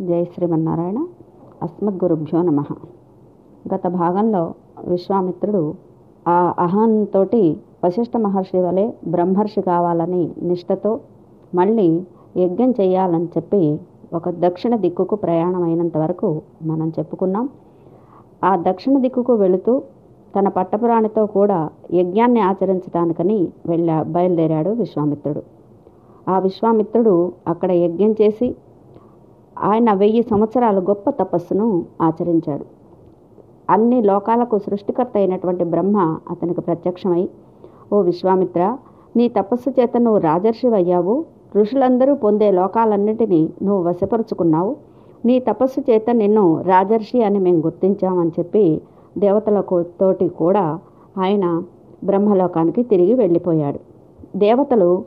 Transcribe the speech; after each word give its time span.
జై 0.00 0.24
శ్రీమన్నారాయణ. 0.24 1.06
అస్మద్గురుభ్యో 1.62 2.42
నమ. 2.42 2.64
గత 3.74 3.86
భాగంలో 3.86 4.54
విశ్వామిత్రుడు 4.84 5.74
ఆ 6.28 6.54
అహంతో 6.58 7.26
వశిష్ఠ 7.84 8.16
మహర్షి 8.16 8.58
వలె 8.58 8.92
బ్రహ్మర్షి 9.06 9.60
కావాలని 9.60 10.30
నిష్టతో 10.42 11.00
మళ్ళీ 11.54 12.04
యజ్ఞం 12.36 12.70
చేయాలని 12.70 13.24
చెప్పి 13.24 13.80
ఒక 14.14 14.28
దక్షిణ 14.28 14.76
దిక్కుకు 14.76 15.14
ప్రయాణం 15.14 15.62
అయినంత 15.62 15.96
వరకు 15.96 16.42
మనం 16.62 16.92
చెప్పుకున్నాం. 16.98 17.48
ఆ 18.44 18.56
దక్షిణ 18.56 18.98
దిక్కుకు 18.98 19.34
వెళుతూ 19.34 19.82
తన 20.38 20.48
పట్టపురాణితో 20.48 21.26
కూడా 21.26 21.70
యజ్ఞాన్ని 21.92 22.40
ఆచరించడానికని 22.40 23.48
వెళ్ళా 23.66 24.02
బయలుదేరాడు 24.02 24.70
విశ్వామిత్రుడు. 24.70 25.42
ఆ 26.30 26.38
విశ్వామిత్రుడు 26.38 27.32
అక్కడ 27.48 27.72
యజ్ఞం 27.72 28.12
చేసి 28.12 28.56
ఆయన 29.58 29.92
వెయ్యి 29.92 30.22
సంవత్సరాలు 30.22 30.80
గొప్ప 30.80 31.10
తపస్సును 31.10 31.84
ఆచరించాడు. 32.02 32.64
అన్ని 33.70 34.02
లోకాలకు 34.02 34.58
సృష్టికర్త 34.58 35.10
అయినటువంటి 35.16 35.64
బ్రహ్మ 35.64 36.18
అతనికి 36.30 36.60
ప్రత్యక్షమై 36.60 37.28
ఓ 37.92 38.00
విశ్వామిత్ర 38.00 38.76
నీ 39.16 39.28
తపస్సు 39.28 39.70
చేత 39.70 39.96
నువ్వు 39.96 40.20
రాజర్షి 40.20 40.68
అయ్యావు. 40.68 41.24
ఋషులందరూ 41.56 42.14
పొందే 42.14 42.50
లోకాలన్నిటినీ 42.50 43.50
నువ్వు 43.62 43.88
వశపరుచుకున్నావు. 43.88 44.76
నీ 45.24 45.38
తపస్సు 45.38 45.80
చేత 45.80 46.10
నిన్ను 46.10 46.62
రాజర్షి 46.62 47.22
అని 47.22 47.38
మేము 47.38 47.58
గుర్తించామని 47.58 48.28
చెప్పి 48.28 48.80
దేవతల 49.18 49.60
తోటి 50.00 50.28
కూడా 50.28 50.78
ఆయన 51.18 51.62
బ్రహ్మలోకానికి 52.04 52.82
తిరిగి 52.82 53.14
వెళ్ళిపోయాడు. 53.14 53.80
దేవతలు 54.38 55.04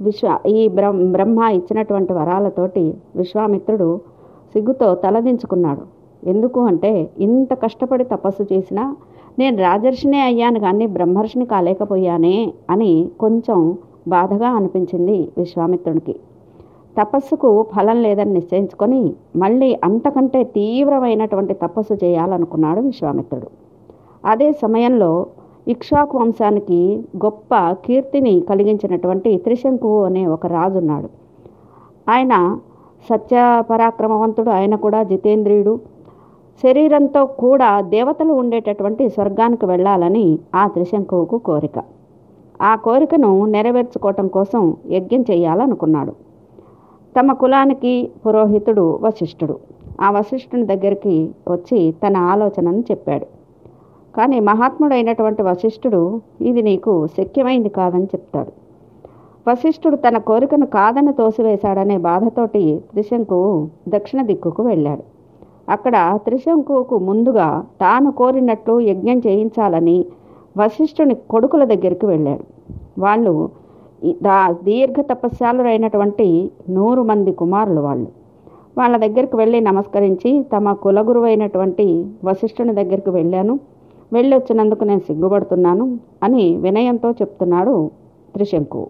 విశ్వ 0.00 0.38
ఈ 0.46 0.68
బ్రహ్మ 0.68 1.06
బ్రహ్మ 1.12 1.38
ఇచ్చినటువంటి 1.58 2.12
వరాలతోటి 2.12 2.84
విశ్వామిత్రుడు 3.16 3.88
సిగ్గుతో 4.54 4.88
తలదించుకున్నాడు. 4.94 5.84
ఎందుకు 6.26 6.60
అంటే 6.60 6.92
ఇంత 7.18 7.52
కష్టపడి 7.64 8.04
తపస్సు 8.04 8.44
చేసినా 8.52 8.84
నేను 9.38 9.56
రాజర్షినే 9.56 10.20
అయ్యాను 10.20 10.60
కానీ 10.60 10.86
బ్రహ్మర్షిని 10.86 11.46
కాలేకపోయానే 11.46 12.36
అని 12.70 12.92
కొంచెం 13.20 13.58
బాధగా 14.08 14.48
అనిపించింది 14.48 15.18
విశ్వామిత్రునికి. 15.38 16.14
తపస్సుకు 16.98 17.50
ఫలం 17.72 17.98
లేదని 18.02 18.32
నిశ్చయించుకొని 18.32 19.02
మళ్ళీ 19.36 19.78
అంతకంటే 19.84 20.44
తీవ్రమైనటువంటి 20.44 21.54
తపస్సు 21.54 21.94
చేయాలనుకున్నాడు 22.04 22.80
విశ్వామిత్రుడు. 22.80 23.48
అదే 24.24 24.48
సమయంలో 24.52 25.26
ఇక్ష్వాకు 25.68 26.18
వంశానికి 26.18 27.02
గొప్ప 27.24 27.54
కీర్తిని 27.72 28.40
కలిగించినటువంటి 28.48 29.36
త్రిశంకు 29.36 30.04
అనే 30.04 30.26
ఒక 30.26 30.46
రాజున్నాడు. 30.46 31.08
ఆయన 32.10 32.58
సత్య 33.10 33.62
పరాక్రమవంతుడు 33.70 34.50
ఆయన 34.50 34.74
కూడా 34.74 35.02
జితేంద్రియుడు. 35.02 35.80
శరీరంతో 36.62 37.26
కూడా 37.26 37.80
దేవతలు 37.80 38.32
ఉండేటటువంటి 38.32 39.08
స్వర్గానికి 39.08 39.66
వెళ్ళాలని 39.66 40.38
ఆ 40.54 40.66
త్రిశంకువుకు 40.66 41.38
కోరిక. 41.38 41.84
ఆ 42.62 42.74
కోరికను 42.76 43.44
నెరవేర్చుకోవటం 43.46 44.28
కోసం 44.28 44.76
యజ్ఞం 44.90 45.24
చేయాలనుకున్నాడు. 45.30 46.12
తమ 47.20 47.32
కులానికి 47.32 48.10
పురోహితుడు 48.26 48.98
వశిష్ఠుడు. 49.02 49.58
ఆ 50.00 50.10
వశిష్ఠుని 50.10 50.66
దగ్గరికి 50.66 51.30
వచ్చి 51.48 51.94
తన 52.06 52.16
ఆలోచనను 52.16 52.80
చెప్పాడు. 52.80 53.37
కానీ 54.16 54.40
మహాత్ముడైనటువంటి 54.40 55.42
వశిష్ఠుడు 55.42 56.20
ఇది 56.40 56.62
నీకు 56.62 57.06
శక్యమైంది 57.06 57.68
కాదని 57.68 58.04
చెప్తాడు. 58.04 58.52
వశిష్ఠుడు 59.48 59.96
తన 59.96 60.18
కోరికను 60.18 60.66
కాదని 60.66 61.12
తోసివేశాడనే 61.12 61.96
బాధతోటి 61.96 62.82
త్రిశంకు 62.90 63.68
దక్షిణ 63.88 64.22
దిక్కుకు 64.22 64.62
వెళ్ళాడు. 64.62 65.04
అక్కడ 65.70 66.18
త్రిశంకుకు 66.24 66.98
ముందుగా 66.98 67.64
తాను 67.80 68.10
కోరినట్లు 68.10 68.80
యజ్ఞం 68.80 69.18
చేయించాలని 69.26 70.06
వశిష్ఠుని 70.58 71.14
కొడుకుల 71.14 71.64
దగ్గరికి 71.64 72.06
వెళ్ళాడు. 72.06 72.44
వాళ్ళు 72.98 73.50
దా 74.22 74.52
దీర్ఘ 74.52 75.00
తపస్యాలురైనటువంటి 75.00 76.50
నూరు 76.70 77.02
మంది 77.02 77.32
కుమారులు 77.32 77.80
వాళ్ళు. 77.80 78.08
వాళ్ళ 78.78 78.96
దగ్గరికి 78.96 79.36
వెళ్ళి 79.36 79.60
నమస్కరించి 79.60 80.30
తమ 80.42 80.72
కులగురువైనటువంటి 80.72 81.86
వశిష్ఠుని 82.24 82.74
దగ్గరికి 82.74 83.10
వెళ్ళాను. 83.10 83.54
వెళ్ళి 84.12 84.36
వచ్చినందుకు 84.36 84.84
నేను 84.84 85.00
సిగ్గుపడుతున్నాను 85.00 85.98
అని 86.22 86.56
వినయంతో 86.56 87.10
చెప్తున్నాడు 87.10 87.90
త్రిశంకు. 88.34 88.86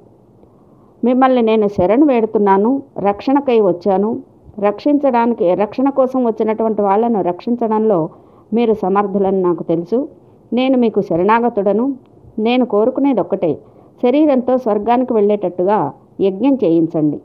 మిమ్మల్ని 1.05 1.43
నేను 1.43 1.69
శరణు 1.69 2.07
వేడుతున్నాను 2.07 2.83
రక్షణకై 2.99 3.61
వచ్చాను. 3.61 4.21
రక్షించడానికి 4.61 5.55
రక్షణ 5.55 5.89
కోసం 5.89 6.25
వచ్చినటువంటి 6.25 6.83
వాళ్ళను 6.83 7.23
రక్షించడంలో 7.23 8.09
మీరు 8.55 8.73
సమర్థులని 8.73 9.43
నాకు 9.43 9.63
తెలుసు. 9.63 10.09
నేను 10.53 10.79
మీకు 10.79 11.01
శరణాగతుడను. 11.01 11.95
నేను 12.39 12.67
కోరుకునేది 12.67 13.21
ఒక్కటే 13.21 13.55
శరీరంతో 14.03 14.57
స్వర్గానికి 14.57 15.13
వెళ్ళేటట్టుగా 15.13 15.93
యజ్ఞం 16.21 16.55
చేయించండి. 16.65 17.21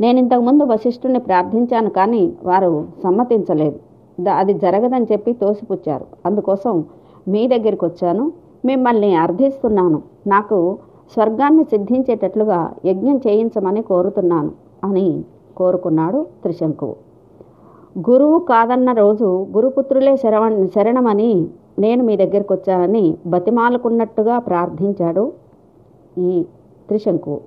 నేను 0.00 0.18
ఇంతకుముందు 0.18 0.62
వశిష్ఠుని 0.64 1.18
ప్రార్థించాను 1.18 1.90
కానీ 1.90 2.32
వారు 2.44 2.86
సమ్మతించలేదు. 3.02 3.78
అది 4.36 4.54
జరగదని 4.54 5.06
చెప్పి 5.12 5.32
తోసిపుచ్చారు. 5.32 6.06
అందుకోసం 6.26 6.84
మీ 7.26 7.46
దగ్గరికి 7.46 7.84
వచ్చాను. 7.84 8.32
మిమ్మల్ని 8.64 9.14
అర్థిస్తున్నాను. 9.16 10.02
నాకు 10.26 10.58
స్వర్గాన్ని 11.12 11.64
సిద్ధించేటట్లుగా 11.64 12.58
యజ్ఞం 12.86 13.16
చేయించమని 13.16 13.82
కోరుతున్నాను 13.82 14.52
అని 14.84 15.08
కోరుకున్నాడు 15.56 16.24
త్రిశంకువు 16.42 16.96
గురువు 17.98 18.38
కాదన్న 18.38 18.92
రోజు 18.92 19.46
గురుపుత్రులే 19.56 20.16
శరవ 20.16 20.44
శరణమని 20.66 21.32
నేను 21.78 22.02
మీ 22.04 22.16
దగ్గరికి 22.16 22.52
వచ్చానని 22.52 23.04
బతిమాలుకున్నట్టుగా 23.26 24.38
ప్రార్థించాడు 24.38 25.32
ఈ 26.16 26.44
త్రిశంకువు 26.88 27.40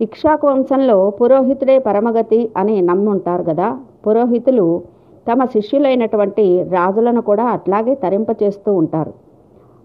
ఇక్షాకు 0.00 0.46
వంశంలో 0.46 1.10
పురోహితుడే 1.10 1.78
పరమగతి 1.78 2.50
అని 2.56 2.80
నమ్ముంటారు 2.82 3.42
కదా 3.42 3.68
పురోహితులు 4.06 4.66
తమ 5.28 5.44
శిష్యులైనటువంటి 5.44 6.44
రాజులను 6.62 7.20
కూడా 7.20 7.44
అట్లాగే 7.44 7.94
తరింపచేస్తూ 7.94 8.74
ఉంటారు. 8.74 9.12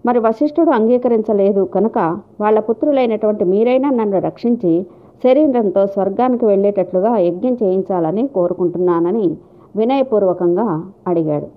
మరి 0.06 0.19
వశిష్ఠుడు 0.19 0.72
అంగీకరించలేదు 0.72 1.63
కనుక 1.75 1.97
వాళ్ళ 2.41 2.59
పుత్రులైనటువంటి 2.59 3.44
మీరైనా 3.44 3.90
నన్ను 3.90 4.19
రక్షించి 4.19 4.74
శరీరంతో 5.24 5.81
స్వర్గానికి 5.88 6.46
వెళ్ళేటట్లుగా 6.46 7.18
యజ్ఞం 7.18 7.57
చేయించాలని 7.63 8.24
కోరుకుంటున్నానని 8.28 9.28
వినయపూర్వకంగా 9.75 10.68
అడిగాడు. 11.07 11.47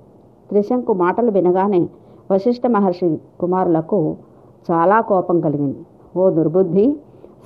త్రిశంకు 0.51 0.93
మాటలు 0.93 1.31
వినగానే 1.31 1.81
వశిష్ఠ 2.33 2.67
మహర్షి 2.67 3.09
కుమారులకు 3.41 4.01
చాలా 4.71 4.99
కోపం 5.01 5.41
కలిగింది. 5.41 5.81
ఓ 6.17 6.31
దుర్బుద్ధి 6.31 6.87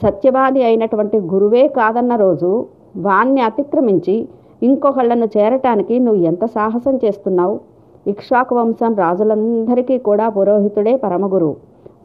సత్యవాది 0.03 0.60
అయినటువంటి 0.62 1.19
గురువే 1.32 1.69
కాదన్న 1.69 2.16
రోజు 2.16 2.50
వాణ్ణి 2.97 3.41
అతిక్రమించి 3.41 4.16
ఇంకొకళ్ళను 4.62 5.28
చేరటానికి 5.36 5.98
నువ్వు 5.98 6.22
ఎంత 6.22 6.44
సాహసం 6.44 6.96
చేస్తున్నావు? 7.04 7.60
ఇక్ష్వాకు 8.06 8.54
వంశం 8.54 8.94
రాజులందరికీ 8.94 9.98
కూడా 9.98 10.28
పురోహితుడే 10.28 10.96
పరమగురు. 10.96 11.56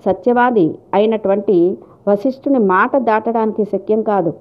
సత్యవాది 0.06 0.78
అయినటువంటి 0.94 1.78
వశిష్ఠుని 2.08 2.60
మాట 2.60 2.98
దాటడానికి 2.98 3.66
శక్యం 3.66 4.02
కాదు. 4.02 4.34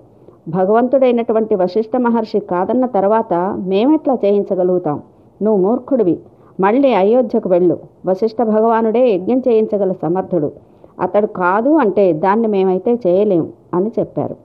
భగవంతుడైనటువంటి 0.49 1.55
వశిష్ఠ 1.55 1.97
మహర్షి 1.97 2.41
కాదన్న 2.41 2.87
తర్వాత 2.87 3.35
మేమెట్లా 3.59 4.15
చేయించగలుగుతాం? 4.15 5.03
నువ్వు 5.43 5.63
మూర్ఖుడివి. 5.63 6.19
మళ్ళీ 6.61 6.93
అయోధ్యకు 6.93 7.49
వెళ్ళు. 7.49 7.79
వశిష్ఠ 8.07 8.43
భగవానుడే 8.43 9.15
యజ్ఞం 9.15 9.43
చేయించగల 9.49 9.93
సమర్థుడు. 9.93 10.53
అతడు 11.01 11.27
కాదు 11.27 11.71
అంటే 11.71 12.13
దాన్ని 12.13 12.49
మేమైతే 12.49 12.95
చేయలేం 13.07 13.53
అని 13.75 13.91
చెప్పారు. 13.99 14.37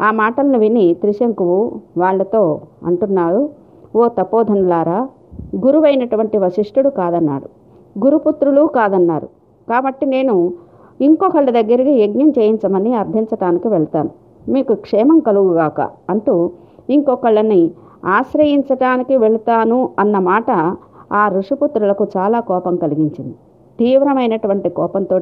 ఆ 0.00 0.08
మాటలను 0.20 0.58
విని 0.58 0.86
త్రిశంకువు 0.94 1.58
వాళ్ళతో 1.98 2.42
అంటున్నారు 2.86 3.42
ఓ 3.96 4.08
తపోధనులారా 4.18 4.98
గురువైనటువంటి 5.64 6.36
వశిష్ఠుడు 6.38 6.90
కాదన్నాడు 6.90 7.48
గురుపుత్రులు 8.04 8.62
కాదన్నారు. 8.78 9.28
కాబట్టి 9.68 10.06
నేను 10.06 10.34
ఇంకొకళ్ళ 11.00 11.48
దగ్గరికి 11.50 11.92
యజ్ఞం 12.02 12.28
చేయించమని 12.38 12.90
అర్థించటానికి 12.94 13.68
వెళ్తాను. 13.68 14.10
మీకు 14.54 14.72
క్షేమం 14.84 15.18
కలుగుగాక 15.28 15.80
అంటూ 16.10 16.34
ఇంకొకళ్ళని 16.90 17.62
ఆశ్రయించటానికి 18.16 19.14
వెళ్తాను 19.24 19.78
అన్న 19.98 20.16
మాట 20.30 20.50
ఆ 21.12 21.22
ఋషిపుత్రులకు 21.38 22.04
చాలా 22.16 22.38
కోపం 22.50 22.74
కలిగించింది. 22.76 23.34
తీవ్రమైనటువంటి 23.78 24.68
కోపంతో 24.78 25.18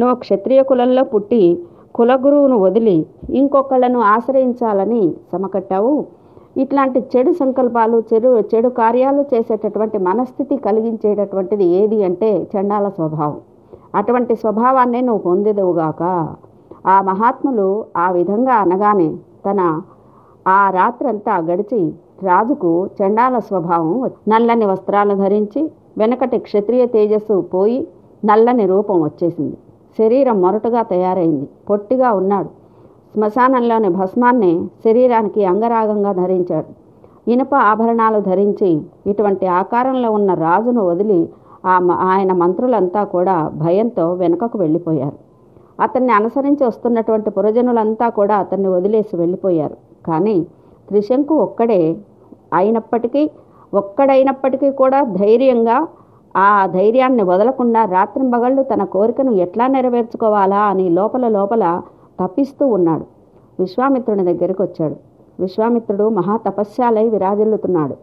నువ్వు 0.00 0.14
క్షత్రియ 0.24 0.60
కులంలో 0.62 1.02
పుట్టి 1.04 1.42
కులగురువును 1.94 2.56
వదిలి 2.64 2.96
ఇంకొకళ్ళను 3.40 4.00
ఆశ్రయించాలని 4.14 5.02
సమకట్టావు. 5.32 5.94
ఇట్లాంటి 6.62 7.00
చెడు 7.12 7.32
సంకల్పాలు 7.40 7.98
చెడు 8.10 8.30
చెడు 8.50 8.68
కార్యాలు 8.80 9.22
చేసేటటువంటి 9.32 9.98
మనస్థితి 10.08 10.54
కలిగించేటటువంటిది 10.66 11.66
ఏది 11.80 11.98
అంటే 12.08 12.30
చండాల 12.52 12.86
స్వభావం. 12.98 13.38
అటువంటి 13.98 14.34
స్వభావాన్నే 14.42 15.00
నువ్వు 15.08 15.22
పొందేదవుగాక 15.28 16.02
ఆ 16.92 16.96
మహాత్ములు 17.08 17.68
ఆ 18.04 18.06
విధంగా 18.10 18.54
అనగానే 18.64 19.08
తన 19.46 19.60
ఆ 20.46 20.60
రాత్రంతా 20.76 21.34
గడిచి 21.48 21.80
రాజుకు 22.28 22.70
చండాల 22.98 23.36
స్వభావం 23.48 23.92
నల్లని 24.32 24.66
వస్త్రాలు 24.72 25.14
ధరించి 25.14 25.62
వెనకటి 26.00 26.38
క్షత్రియ 26.46 26.82
తేజస్సు 26.94 27.36
పోయి 27.54 27.78
నల్లని 28.22 28.64
రూపం 28.66 28.96
వచ్చేసింది. 29.02 29.56
శరీరం 29.98 30.42
మొరటుగా 30.42 30.82
తయారైంది. 30.82 31.48
పొట్టిగా 31.70 32.12
ఉన్నాడు. 32.12 32.48
శ్మశానంలోని 33.14 33.88
భస్మాన్ని 33.88 34.66
శరీరానికి 34.84 35.44
అంగరాగంగా 35.44 36.12
ధరించాడు. 36.12 36.82
ఇనుప 37.30 37.54
ఆభరణాలు 37.54 38.20
ధరించి 38.20 38.82
ఇటువంటి 39.06 39.46
ఆకారంలో 39.46 40.10
ఉన్న 40.10 40.34
రాజును 40.34 40.86
వదిలి 40.86 41.28
ఆ 41.66 41.78
మ- 41.78 41.90
ఆయన 41.90 42.32
మంత్రులంతా 42.32 43.04
కూడా 43.04 43.48
భయంతో 43.48 44.12
వెనుకకు 44.12 44.58
వెళ్ళిపోయారు. 44.58 45.16
అతన్ని 45.80 46.12
అనుసరించి 46.12 46.66
వస్తున్నటువంటి 46.66 47.30
పురజనులంతా 47.30 48.08
కూడా 48.08 48.36
అతన్ని 48.36 48.68
వదిలేసి 48.68 49.16
వెళ్ళిపోయారు. 49.16 49.76
కానీ 50.06 50.46
త్రిశంకు 50.88 51.34
ఒక్కడే 51.34 51.96
అయినప్పటికీ 52.54 53.30
ఒక్కడైనప్పటికీ 53.74 54.70
కూడా 54.70 55.02
ధైర్యంగా 55.02 55.86
ఆ 56.36 56.66
ధైర్యాన్ని 56.66 57.22
వదలకుండా 57.22 57.84
రాత్రింబగళ్ళు 57.84 58.62
తన 58.62 58.84
కోరికను 58.84 59.32
ఎట్లా 59.32 59.66
నెరవేర్చుకోవాలా 59.66 60.56
అని 60.56 60.88
లోపల 60.90 61.28
లోపల 61.28 61.82
తప్పిస్తూ 62.20 62.66
ఉన్నాడు. 62.66 63.04
విశ్వామిత్రుని 63.60 64.24
దగ్గరికి 64.24 64.62
వచ్చాడు 64.62 64.96
విశ్వామిత్రుడు 65.40 66.08
మహా 66.08 66.36
తపస్యాలై 66.36 67.08
విరాజిల్లుతున్నాడు. 67.08 67.94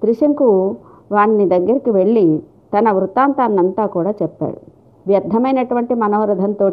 త్రిశంకు 0.00 0.76
వాణ్ణి 1.12 1.48
దగ్గరికి 1.48 1.90
వెళ్ళి 1.90 2.42
తన 2.78 2.90
వృత్తాంతాన్నంతా 2.90 3.86
కూడా 3.86 4.10
చెప్పాడు. 4.10 4.58
వ్యర్థమైనటువంటి 5.06 5.94
మనోరథంతో 5.94 6.68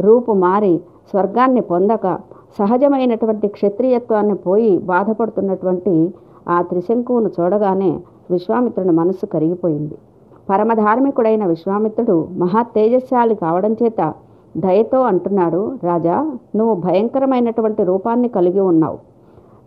రూపు 0.00 0.32
మారి 0.32 0.80
స్వర్గాన్ని 1.10 1.60
పొందక 1.60 2.18
సహజమైనటువంటి 2.58 3.48
క్షత్రియత్వాన్ని 3.48 4.34
పోయి 4.34 4.78
బాధపడుతున్నటువంటి 4.78 6.14
ఆ 6.48 6.62
త్రిశంకువును 6.62 7.30
చూడగానే 7.40 8.00
విశ్వామిత్రుని 8.30 8.92
మనస్సు 8.92 9.26
కరిగిపోయింది. 9.26 9.96
పరమధార్మికుడైన 10.50 11.44
విశ్వామిత్రుడు 11.46 12.28
మహా 12.36 12.62
తేజస్శాలి 12.62 13.34
కావడం 13.34 13.72
చేత 13.72 14.12
దయతో 14.56 15.00
అంటున్నాడు 15.00 15.78
రాజా 15.84 16.32
నువ్వు 16.56 16.74
భయంకరమైనటువంటి 16.74 17.82
రూపాన్ని 17.84 18.28
కలిగి 18.28 18.60
ఉన్నావు. 18.60 18.98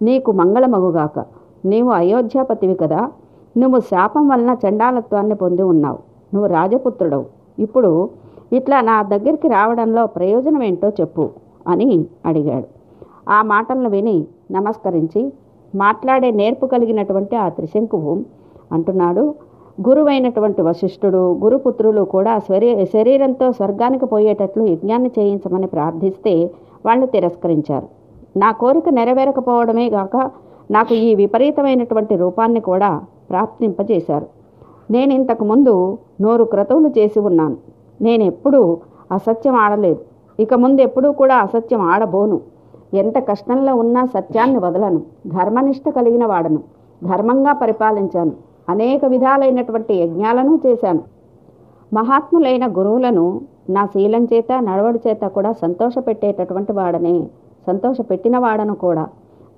నీకు 0.02 0.32
మంగళమగుగాక. 0.32 1.26
నీవు 1.66 1.90
అయోధ్యాపతివి 1.90 2.76
కదా. 2.76 3.10
నువ్వు 3.58 3.80
శాపం 3.80 4.28
వలన 4.28 4.58
చండాలత్వాన్ని 4.68 5.36
పొంది 5.36 5.62
ఉన్నావు. 5.62 6.00
నువ్వు 6.34 6.50
రాజపుత్రుడవు. 6.50 7.26
ఇప్పుడు 7.60 8.10
ఇట్లా 8.54 8.82
నా 8.82 9.04
దగ్గరికి 9.04 9.48
రావడంలో 9.48 10.06
ప్రయోజనం 10.08 10.64
ఏంటో 10.64 10.90
చెప్పు 10.90 11.30
అని 11.68 12.06
అడిగాడు. 12.26 12.68
ఆ 13.30 13.42
మాటలను 13.42 13.90
విని 13.90 14.26
నమస్కరించి 14.52 15.34
మాట్లాడే 15.76 16.32
నేర్పు 16.32 16.66
కలిగినటువంటి 16.66 17.36
ఆ 17.36 17.50
త్రిశంకువు 17.50 18.14
అంటున్నాడు. 18.72 19.36
గురువైనటువంటి 19.88 20.62
వశిష్ఠుడు 20.62 21.40
గురుపుత్రులు 21.44 22.02
కూడా 22.02 22.40
శరీ 22.40 22.86
శరీరంతో 22.86 23.52
స్వర్గానికి 23.52 24.06
పోయేటట్లు 24.06 24.64
యజ్ఞాన్ని 24.66 25.12
చేయించమని 25.20 25.68
ప్రార్థిస్తే 25.68 26.52
వాళ్ళు 26.86 27.06
తిరస్కరించారు. 27.06 27.88
నా 28.38 28.52
కోరిక 28.52 28.90
నెరవేరకపోవడమే 28.90 29.90
గాక 29.90 30.32
నాకు 30.72 30.94
ఈ 30.94 31.16
విపరీతమైనటువంటి 31.16 32.16
రూపాన్ని 32.16 32.60
కూడా 32.60 33.02
ప్రాప్తింపజేశారు. 33.30 34.26
నేను 34.92 35.14
ఇంతకు 35.14 35.46
ముందు 35.46 35.98
నూరు 36.22 36.44
క్రతువులు 36.44 36.88
చేసి 36.98 37.20
ఉన్నాను. 37.20 37.58
నేనెప్పుడూ 38.02 38.78
అసత్యం 39.12 39.56
ఆడలేదు. 39.56 40.00
ఇక 40.40 40.54
ముందు 40.54 40.82
ఎప్పుడూ 40.82 41.12
కూడా 41.12 41.36
అసత్యం 41.36 41.82
ఆడబోను. 41.82 42.42
ఎంత 42.94 43.18
కష్టంలో 43.18 43.76
ఉన్నా 43.76 44.06
సత్యాన్ని 44.06 44.60
వదలను. 44.60 45.02
ధర్మనిష్ట 45.28 45.90
కలిగిన 45.90 46.26
వాడను. 46.26 46.60
ధర్మంగా 47.04 47.54
పరిపాలించాను. 47.54 48.51
అనేక 48.70 49.06
విధాలైనటువంటి 49.06 49.94
యజ్ఞాలను 49.94 50.60
చేశాను. 50.66 51.04
మహాత్ములైన 51.94 52.68
గురువులను 52.68 53.42
నా 53.70 53.86
శీలం 53.86 54.24
చేత 54.26 54.52
నడవడి 54.60 55.00
చేత 55.08 55.22
కూడా 55.22 55.52
సంతోషపెట్టేటటువంటి 55.52 56.72
వాడనే 56.72 57.28
సంతోషపెట్టిన 57.68 58.38
వాడను 58.38 58.76
కూడా. 58.76 59.08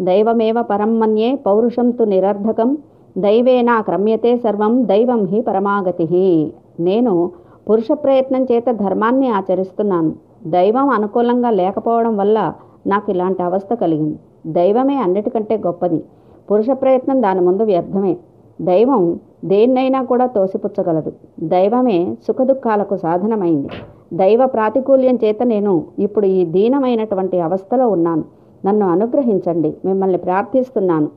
దైవమేవ 0.01 0.61
పరమ్మన్యే 0.61 1.35
పౌరుషం 1.35 1.91
తు 1.91 2.03
నిరర్ధకం 2.03 2.77
దైవేనా 3.17 3.81
క్రమ్యతే 3.81 4.37
సర్వం 4.37 4.87
దైవం 4.87 5.25
హి 5.25 5.41
పరమాగతి 5.41 6.53
నేను 6.79 7.31
పురుష 7.69 7.87
ప్రయత్నం 7.91 8.43
చేత 8.43 8.71
ధర్మాన్ని 8.71 9.29
ఆచరిస్తున్నాను. 9.29 10.13
దైవం 10.47 10.89
అనుకూలంగా 10.89 11.49
లేకపోవడం 11.49 12.17
వల్ల 12.17 12.53
నాకు 12.87 13.11
ఇలాంటి 13.11 13.43
అవస్థ 13.43 13.73
కలిగింది. 13.73 14.19
దైవమే 14.47 14.95
అన్నిటికంటే 14.95 15.57
గొప్పది. 15.57 16.03
పురుష 16.51 16.65
ప్రయత్నం 16.71 17.21
దాని 17.21 17.41
ముందు 17.41 17.63
వ్యర్థమే. 17.63 18.17
దైవం 18.61 19.19
దేన్నైనా 19.45 20.03
కూడా 20.03 20.25
తోసిపుచ్చగలదు. 20.25 21.11
దైవమే 21.39 22.17
సుఖదుఖాలకు 22.27 22.97
సాధనమైంది. 22.97 23.69
దైవ 24.13 24.45
ప్రాతికూల్యం 24.45 25.15
చేత 25.15 25.43
నేను 25.43 25.83
ఇప్పుడు 25.99 26.25
ఈ 26.25 26.45
దీనమైనటువంటి 26.45 27.39
అవస్థలో 27.39 27.87
ఉన్నాను. 27.87 28.23
నన్ను 28.65 28.89
అనుగ్రహించండి. 28.89 29.73
మిమ్మల్ని 29.85 30.17
ప్రార్థిస్తున్నాను. 30.17 31.07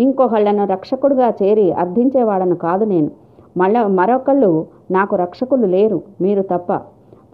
ఇంకొకళ్ళను 0.00 0.66
రక్షకుడుగా 0.66 1.32
చేరి 1.42 1.72
అర్థించేవాడను 1.72 2.56
కాదు 2.56 2.84
నేను. 2.84 3.10
మళ్ళ 3.56 3.86
మరొకళ్ళు 3.86 4.66
నాకు 4.90 5.16
రక్షకులు 5.16 5.66
లేరు. 5.66 6.02
మీరు 6.20 6.42
తప్ప. 6.42 6.80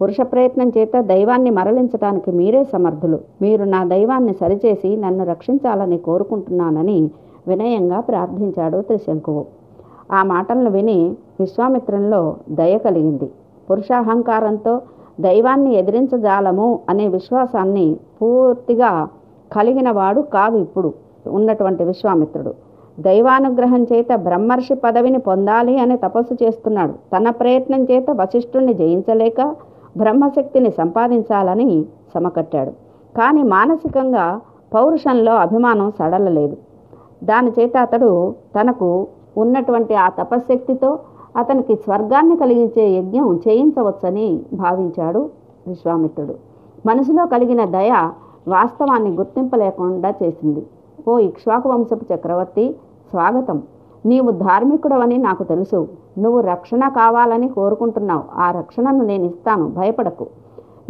పురుష 0.02 0.16
ప్రయత్నం 0.20 0.72
చేత 0.78 1.00
దైవాన్ని 1.00 1.50
మరలించటానికి 1.50 2.30
మీరే 2.30 2.64
సమర్థులు. 2.64 3.18
మీరు 3.42 3.64
నా 3.64 3.84
దైవాన్ని 3.84 4.34
సరిచేసి 4.34 4.96
నన్ను 4.96 5.24
రక్షించాలని 5.24 5.98
కోరుకుంటున్నానని 5.98 7.10
వినయంగా 7.48 8.00
ప్రార్థించాడు 8.00 8.80
త్రిశంకువు. 8.80 9.46
ఆ 10.12 10.22
మాటలను 10.22 10.70
విని 10.70 11.16
విశ్వామిత్రంలో 11.40 12.36
దయ 12.50 12.78
కలిగింది. 12.78 13.30
పురుషాహంకారంతో 13.70 14.80
దైవాన్ని 15.20 15.74
ఎదిరించజాలము 15.74 16.80
అనే 16.88 17.08
విశ్వాసాన్ని 17.08 17.96
పూర్తిగా 18.22 19.08
కలిగిన 19.52 19.90
వాడు 19.90 20.20
కాదు 20.20 20.56
ఇప్పుడు 20.56 20.92
ఉన్నటువంటి 21.26 21.84
విశ్వామిత్రుడు. 21.84 22.54
దైవానుగ్రహం 23.00 23.82
చేత 23.92 24.14
బ్రహ్మర్షి 24.14 24.74
పదవిని 24.74 25.18
పొందాలి 25.18 25.78
అని 25.78 25.96
తపస్సు 25.96 26.34
చేస్తున్నాడు. 26.44 26.92
తన 27.16 27.30
ప్రయత్నం 27.30 27.82
చేత 27.82 28.10
వశిష్ఠుణ్ణి 28.10 28.74
జయించలేక 28.74 29.54
బ్రహ్మశక్తిని 29.96 30.70
సంపాదించాలని 30.70 31.84
సమకట్టాడు. 32.14 32.70
కానీ 33.18 33.42
మానసికంగా 33.42 34.40
పౌరుషంలో 34.74 35.34
అభిమానం 35.34 35.90
సడలలేదు. 35.98 36.56
దానిచేత 37.24 37.76
అతడు 37.76 38.34
తనకు 38.60 39.06
ఉన్నటువంటి 39.38 39.94
ఆ 39.94 40.08
తపశ్శక్తితో 40.08 40.98
అతనికి 41.36 41.76
స్వర్గాన్ని 41.76 42.36
కలిగించే 42.36 42.88
యజ్ఞం 42.88 43.40
చేయించవచ్చని 43.48 44.40
భావించాడు 44.52 45.30
విశ్వామిత్రుడు. 45.66 46.34
మనసులో 46.86 47.26
కలిగిన 47.26 47.64
దయ 47.64 48.10
వాస్తవాన్ని 48.48 49.10
గుర్తింపలేకుండా 49.10 50.14
చేసింది. 50.22 50.66
ఓ 51.08 51.18
ఇక్ష్వాకు 51.18 51.68
వంశపు 51.68 52.14
చక్రవర్తి 52.14 52.76
స్వాగతం. 53.10 53.62
నీవు 54.06 54.30
ధార్మికుడవని 54.30 55.18
నాకు 55.18 55.44
తెలుసు. 55.44 55.88
నువ్వు 56.18 56.40
రక్షణ 56.40 56.88
కావాలని 56.88 57.48
కోరుకుంటున్నావు. 57.48 58.22
ఆ 58.34 58.50
రక్షణను 58.50 59.04
నేను 59.04 59.24
ఇస్తాను. 59.24 59.68
భయపడకు. 59.68 60.26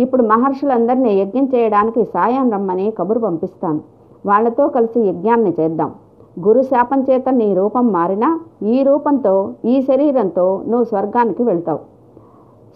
ఇప్పుడు 0.00 0.22
మహర్షులందరినీ 0.22 1.20
యజ్ఞం 1.20 1.44
చేయడానికి 1.54 2.04
సాయం 2.04 2.50
రమ్మని 2.50 2.90
కబురు 2.90 3.18
పంపిస్తాను. 3.18 3.80
వాళ్ళతో 4.26 4.68
కలిసి 4.68 5.00
యజ్ఞాన్ని 5.00 5.54
చేద్దాం. 5.60 5.94
గురు 6.36 6.62
శాపం 6.70 7.00
చేత 7.08 7.28
నీ 7.40 7.46
రూపం 7.58 7.86
మారినా 7.96 8.28
ఈ 8.72 8.76
రూపంతో 8.88 9.34
ఈ 9.72 9.74
శరీరంతో 9.88 10.46
నువ్వు 10.70 10.86
స్వర్గానికి 10.90 11.42
వెళ్తావు. 11.42 11.80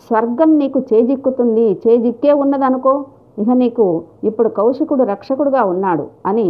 స్వర్గం 0.07 0.50
నీకు 0.61 0.79
చేజిక్కుతుంది 0.90 1.67
చేజిక్కే 1.85 2.33
ఉన్నదనుకో 2.43 2.95
ఇక 3.43 3.50
నీకు 3.62 3.87
ఇప్పుడు 4.29 4.49
కౌశికుడు 4.59 5.05
రక్షకుడుగా 5.12 5.62
ఉన్నాడు 5.73 6.07
అని 6.31 6.49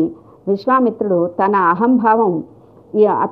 విశ్వామిత్రుడు 0.50 1.20
తన 1.40 1.56
అహంభావం 1.72 2.34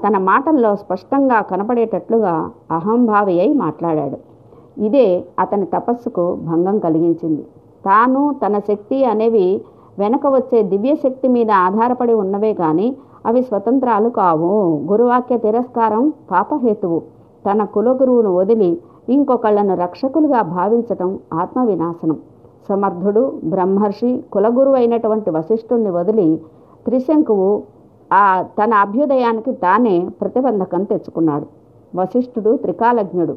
తన 0.03 0.17
మాటల్లో 0.31 0.73
స్పష్టంగా 0.83 1.39
కనపడేటట్లుగా 1.51 2.35
అహంభావి 2.77 3.35
అయి 3.45 3.55
మాట్లాడాడు. 3.63 4.19
ఇదే 4.87 5.07
అతని 5.43 5.67
తపస్సుకు 5.73 6.25
భంగం 6.49 6.77
కలిగించింది. 6.85 7.43
తాను 7.87 8.23
తన 8.43 8.55
శక్తి 8.69 8.99
అనేవి 9.13 9.47
వెనక 9.99 10.27
వచ్చే 10.35 10.59
దివ్యశక్తి 10.73 11.29
మీద 11.37 11.51
ఆధారపడి 11.67 12.15
ఉన్నవే 12.23 12.53
కానీ 12.63 12.89
అవి 13.29 13.43
స్వతంత్రాలు 13.43 14.09
కావు. 14.09 14.83
గురువాక్య 14.91 15.39
తిరస్కారం 15.39 16.13
పాపహేతువు. 16.31 17.03
తన 17.51 17.65
కులగురువును 17.65 18.37
వదిలి 18.37 18.79
ఇంకొకళ్ళను 19.09 19.75
రక్షకులుగా 19.75 20.43
భావించటం 20.43 21.19
ఆత్మవినాశనం. 21.33 22.17
సమర్థుడు 22.69 23.41
బ్రహ్మర్షి 23.45 24.25
కులగురు 24.33 24.71
అయినటువంటి 24.71 25.31
వశిష్ఠుణ్ణి 25.31 25.91
వదిలి 25.91 26.41
త్రిశంకువు 26.85 27.63
ఆ 28.13 28.43
తన 28.43 28.75
అభ్యుదయానికి 28.75 29.53
తానే 29.53 30.09
ప్రతిబంధకం 30.21 30.85
తెచ్చుకున్నాడు. 30.85 31.47
వశిష్ఠుడు 31.95 32.57
త్రికాలజ్ఞుడు. 32.57 33.37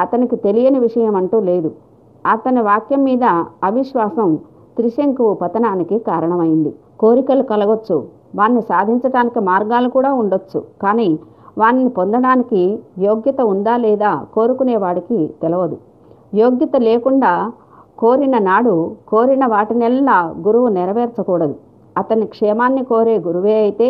అతనికి 0.00 0.36
తెలియని 0.36 0.78
విషయం 0.78 1.16
అంటూ 1.16 1.40
లేదు. 1.40 1.70
అతని 2.26 2.62
వాక్యం 2.62 3.04
మీద 3.04 3.24
అవిశ్వాసం 3.64 4.38
త్రిశంకువు 4.76 5.34
పతనానికి 5.34 5.98
కారణమైంది. 5.98 6.74
కోరికలు 7.00 7.42
కలగొచ్చు. 7.42 8.19
వాణ్ణి 8.34 8.62
సాధించడానికి 8.70 9.40
మార్గాలు 9.50 9.88
కూడా 9.96 10.10
ఉండొచ్చు. 10.22 10.60
కానీ 10.82 11.08
వాణ్ణి 11.58 11.88
పొందడానికి 11.98 12.62
యోగ్యత 13.06 13.40
ఉందా 13.52 13.74
లేదా 13.86 14.12
కోరుకునేవాడికి 14.34 15.18
తెలియదు 15.42 15.78
యోగ్యత 16.42 16.76
లేకుండా 16.88 17.32
కోరిన 18.02 18.36
నాడు 18.48 18.74
కోరిన 19.08 19.44
వాటినెల్లా 19.46 20.18
గురువు 20.46 20.68
నెరవేర్చకూడదు. 20.76 21.56
అతని 21.96 22.26
క్షేమాన్ని 22.34 22.82
కోరే 22.90 23.14
గురువే 23.26 23.56
అయితే 23.64 23.88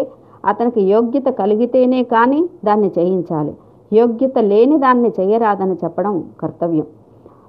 అతనికి 0.50 0.80
యోగ్యత 0.92 1.28
కలిగితేనే 1.40 2.00
కానీ 2.14 2.40
దాన్ని 2.64 2.90
చేయించాలి. 2.98 3.52
యోగ్యత 3.92 4.38
లేని 4.52 4.76
దాన్ని 4.78 5.10
చేయరాదని 5.18 5.76
చెప్పడం 5.84 6.14
కర్తవ్యం. 6.40 6.86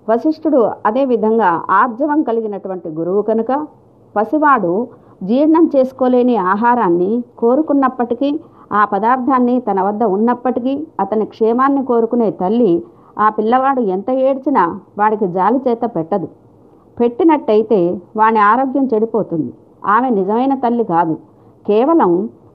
వశిష్ఠుడు 0.09 0.59
అదేవిధంగా 0.87 1.49
ఆర్జవం 1.79 2.19
కలిగినటువంటి 2.29 2.89
గురువు 2.99 3.21
కనుక 3.21 3.51
పసివాడు 4.15 4.73
జీర్ణం 5.23 5.65
చేసుకోలేని 5.75 6.35
ఆహారాన్ని 6.53 7.23
కోరుకున్నప్పటికీ 7.37 8.39
ఆ 8.71 8.85
పదార్థాన్ని 8.85 9.59
తన 9.59 9.81
వద్ద 9.81 10.03
ఉన్నప్పటికీ 10.03 10.87
అతని 10.99 11.25
క్షేమాన్ని 11.25 11.85
కోరుకునే 11.85 12.31
తల్లి 12.31 12.83
ఆ 13.19 13.29
పిల్లవాడు 13.29 13.81
ఎంత 13.81 14.09
ఏడ్చినా 14.27 14.79
వాడికి 14.97 15.27
జాలి 15.27 15.59
చేత 15.67 15.83
పెట్టదు. 15.95 16.27
పెట్టినట్టయితే 16.99 17.79
వాని 18.15 18.39
ఆరోగ్యం 18.39 18.85
చెడిపోతుంది. 18.93 19.53
ఆమె 19.85 20.09
నిజమైన 20.09 20.53
తల్లి 20.55 20.83
కాదు. 20.83 21.15
కేవలం 21.67 22.11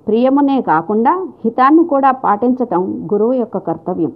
ప్రియమునే 0.09 0.63
కాకుండా 0.63 1.13
హితాన్ని 1.45 1.85
కూడా 1.85 2.11
పాటించటం 2.11 2.83
గురువు 3.13 3.33
యొక్క 3.33 3.59
కర్తవ్యం. 3.59 4.13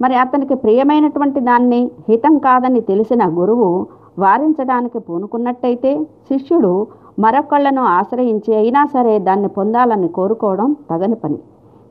మరి 0.00 0.14
అతనికి 0.14 0.54
ప్రియమైనటువంటి 0.54 1.40
దాన్ని 1.40 1.90
హితం 2.08 2.38
కాదని 2.38 2.80
తెలిసిన 2.80 3.22
గురువు 3.38 3.86
వారించడానికి 4.18 4.98
పూనుకున్నట్టయితే 4.98 5.90
శిష్యుడు 6.28 6.72
మరొకళ్ళను 7.18 7.82
ఆశ్రయించి 7.96 8.56
అయినా 8.56 8.84
సరే 8.84 9.18
దాన్ని 9.18 9.48
పొందాలని 9.48 10.08
కోరుకోవడం 10.08 10.76
తగని 10.90 11.14
పని. 11.14 11.38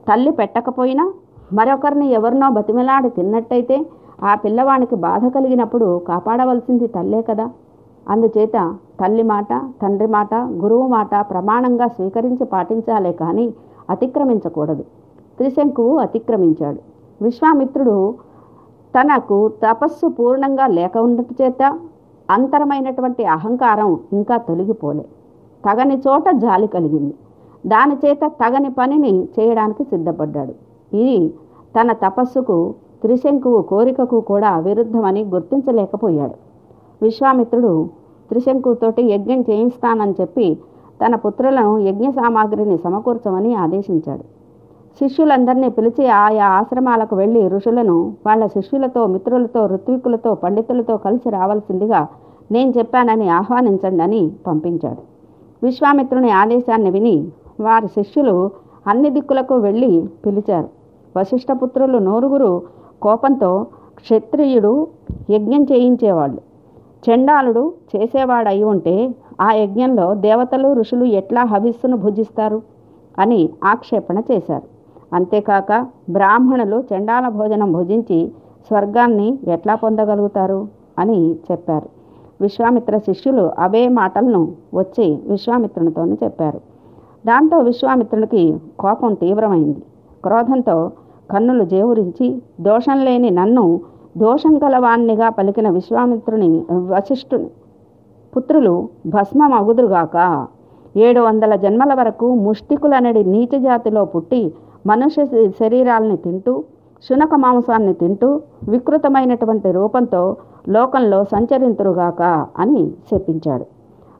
తల్లి 0.08 0.32
పెట్టకపోయినా 0.32 1.06
మరొకరిని 1.54 2.08
ఎవరినో 2.10 2.50
బతిమిలాడి 2.50 3.10
తిన్నట్టయితే 3.10 3.78
ఆ 4.24 4.36
పిల్లవానికి 4.36 4.96
బాధ 4.96 5.26
కలిగినప్పుడు 5.28 6.02
కాపాడవలసింది 6.08 6.88
తల్లే 6.88 7.22
కదా. 7.22 7.46
అందుచేత 8.10 8.58
తల్లి 9.00 9.24
మాట 9.24 9.52
తండ్రి 9.82 10.08
మాట 10.08 10.34
గురువు 10.36 10.88
మాట 10.88 11.14
ప్రమాణంగా 11.30 11.88
స్వీకరించి 11.88 12.46
పాటించాలే 12.46 13.12
కానీ 13.14 13.54
అతిక్రమించకూడదు. 13.90 14.84
త్రిశంకువు 15.38 15.98
అతిక్రమించాడు. 15.98 16.80
విశ్వామిత్రుడు 17.22 17.98
తనకు 18.94 19.52
తపస్సు 19.64 20.08
పూర్ణంగా 20.08 20.68
లేక 20.68 20.98
ఉన్నట్టు 20.98 21.34
చేత 21.42 21.62
అంతరమైనటువంటి 22.34 23.24
అహంకారం 23.36 23.90
ఇంకా 24.14 24.36
తొలగిపోలే. 24.48 25.06
తగని 25.64 25.96
చోట 26.08 26.24
జాలి 26.44 26.68
కలిగింది. 26.68 27.14
దాని 27.66 27.96
చేత 28.04 28.24
తగని 28.42 28.70
పనిని 28.70 29.14
చేయడానికి 29.36 29.84
సిద్ధపడ్డాడు. 29.84 30.54
ఇది 30.96 31.18
తన 31.76 31.92
తపస్సుకు 32.04 32.58
త్రిశంకువు 33.02 33.60
కోరికకు 33.62 34.18
కూడా 34.22 34.52
విరుద్ధమని 34.60 35.22
గుర్తించలేకపోయాడు. 35.34 36.36
విశ్వామిత్రుడు 37.02 37.72
త్రిశంకుతోటి 38.30 39.04
యజ్ఞం 39.12 39.42
చేయిస్తానని 39.50 40.16
చెప్పి 40.22 40.48
తన 41.02 41.16
పుత్రులను 41.16 41.74
యజ్ఞ 41.88 42.08
సామాగ్రిని 42.10 42.78
సమకూర్చమని 42.78 43.52
ఆదేశించాడు. 43.64 44.26
శిష్యులందరినీ 45.00 45.70
పిలిచి 45.70 46.08
ఆయా 46.08 46.48
ఆశ్రమాలకు 46.48 47.16
వెళ్ళి 47.16 47.48
ఋషులను 47.48 48.14
వాళ్ళ 48.26 48.46
శిష్యులతో 48.46 49.08
మిత్రులతో 49.08 49.66
ఋత్వికులతో 49.66 50.36
పండితులతో 50.36 50.98
కలిసి 50.98 51.30
రావాల్సిందిగా 51.30 52.08
నేను 52.52 52.74
చెప్పానని 52.78 53.30
ఆహ్వానించండి 53.30 54.04
అని 54.04 54.32
పంపించాడు. 54.48 55.02
విశ్వామిత్రుని 55.64 56.32
ఆదేశాన్ని 56.32 56.92
విని 56.92 57.32
వారి 57.60 57.88
శిష్యులు 57.88 58.36
అన్ని 58.88 59.10
దిక్కులకు 59.10 59.56
వెళ్ళి 59.56 60.08
పిలిచారు. 60.26 60.70
వశిష్ఠపుత్రులు 61.18 61.98
నూరుగురు 61.98 62.52
కోపంతో 63.02 63.52
క్షత్రియుడు 63.96 64.88
యజ్ఞం 65.30 65.64
చేయించేవాళ్ళు. 65.64 66.42
చండాలుడు 67.06 67.74
చేసేవాడు 67.92 68.48
అయి 68.48 68.64
ఉంటే 68.64 68.96
ఆ 69.42 69.52
యజ్ఞంలో 69.52 70.16
దేవతలు 70.16 70.74
ఋషులు 70.74 71.06
ఎట్లా 71.06 71.44
హవిస్సును 71.44 71.98
భుజిస్తారు 71.98 72.62
అని 73.20 73.50
ఆక్షేపణ 73.64 74.18
చేశారు. 74.32 74.81
అంతేకాక 75.14 75.86
బ్రాహ్మణులు 76.10 76.84
చండాల 76.92 77.28
భోజనం 77.28 77.72
భుజించి 77.74 78.32
స్వర్గాన్ని 78.68 79.40
ఎట్లా 79.48 79.76
పొందగలుగుతారు? 79.76 80.68
అని 81.00 81.36
చెప్పారు. 81.52 81.90
విశ్వామిత్ర 82.42 82.98
శిష్యులు 82.98 83.52
అవే 83.60 83.88
మాటలను 83.88 84.42
వచ్చి 84.74 85.20
విశ్వామిత్రునితోనే 85.28 86.18
చెప్పారు. 86.24 86.62
దాంతో 87.26 87.58
విశ్వామిత్రునికి 87.58 88.58
కోపం 88.80 89.14
తీవ్రమైంది. 89.14 89.82
క్రోధంతో 90.24 90.92
కన్నులు 91.32 91.64
జేవురించి 91.64 92.42
దోషం 92.62 92.98
లేని 92.98 93.30
నన్ను 93.30 93.82
దోషం 94.18 94.58
గలవాణ్ణిగా 94.58 95.30
పలికిన 95.30 95.70
విశ్వామిత్రుని 95.70 96.66
వశిష్ఠుని 96.72 97.50
పుత్రులు 98.38 98.90
భస్మం 99.06 99.54
అగుదురుగాక 99.54 100.48
ఏడు 100.98 101.22
వందల 101.22 101.56
జన్మల 101.56 101.94
వరకు 101.94 102.36
ముష్టికులనడి 102.36 103.24
నీచ 103.24 103.58
జాతిలో 103.58 104.06
పుట్టి 104.06 104.54
మనుష్య 104.88 105.26
శరీరాల్ని 105.60 106.18
తింటూ 106.18 106.64
శునక 107.10 107.36
మాంసాన్ని 107.36 107.94
తింటూ 107.94 108.42
వికృతమైనటువంటి 108.70 109.72
రూపంతో 109.72 110.36
లోకంలో 110.70 111.24
సంచరింతురుగాక 111.24 112.48
అని 112.60 112.92
చెప్పించాడు. 113.14 113.66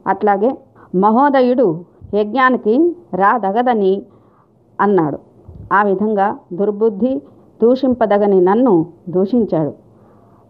అట్లాగే 0.06 0.50
మహోదయుడు 0.94 1.84
యజ్ఞానికి 2.14 2.94
రాదగదని 3.14 4.02
అన్నాడు. 4.80 5.18
ఆ 5.72 5.82
విధంగా 5.82 6.38
దుర్బుద్ధి 6.52 7.22
దూషింపదగని 7.62 8.40
నన్ను 8.40 8.86
దూషించాడు. 9.08 9.72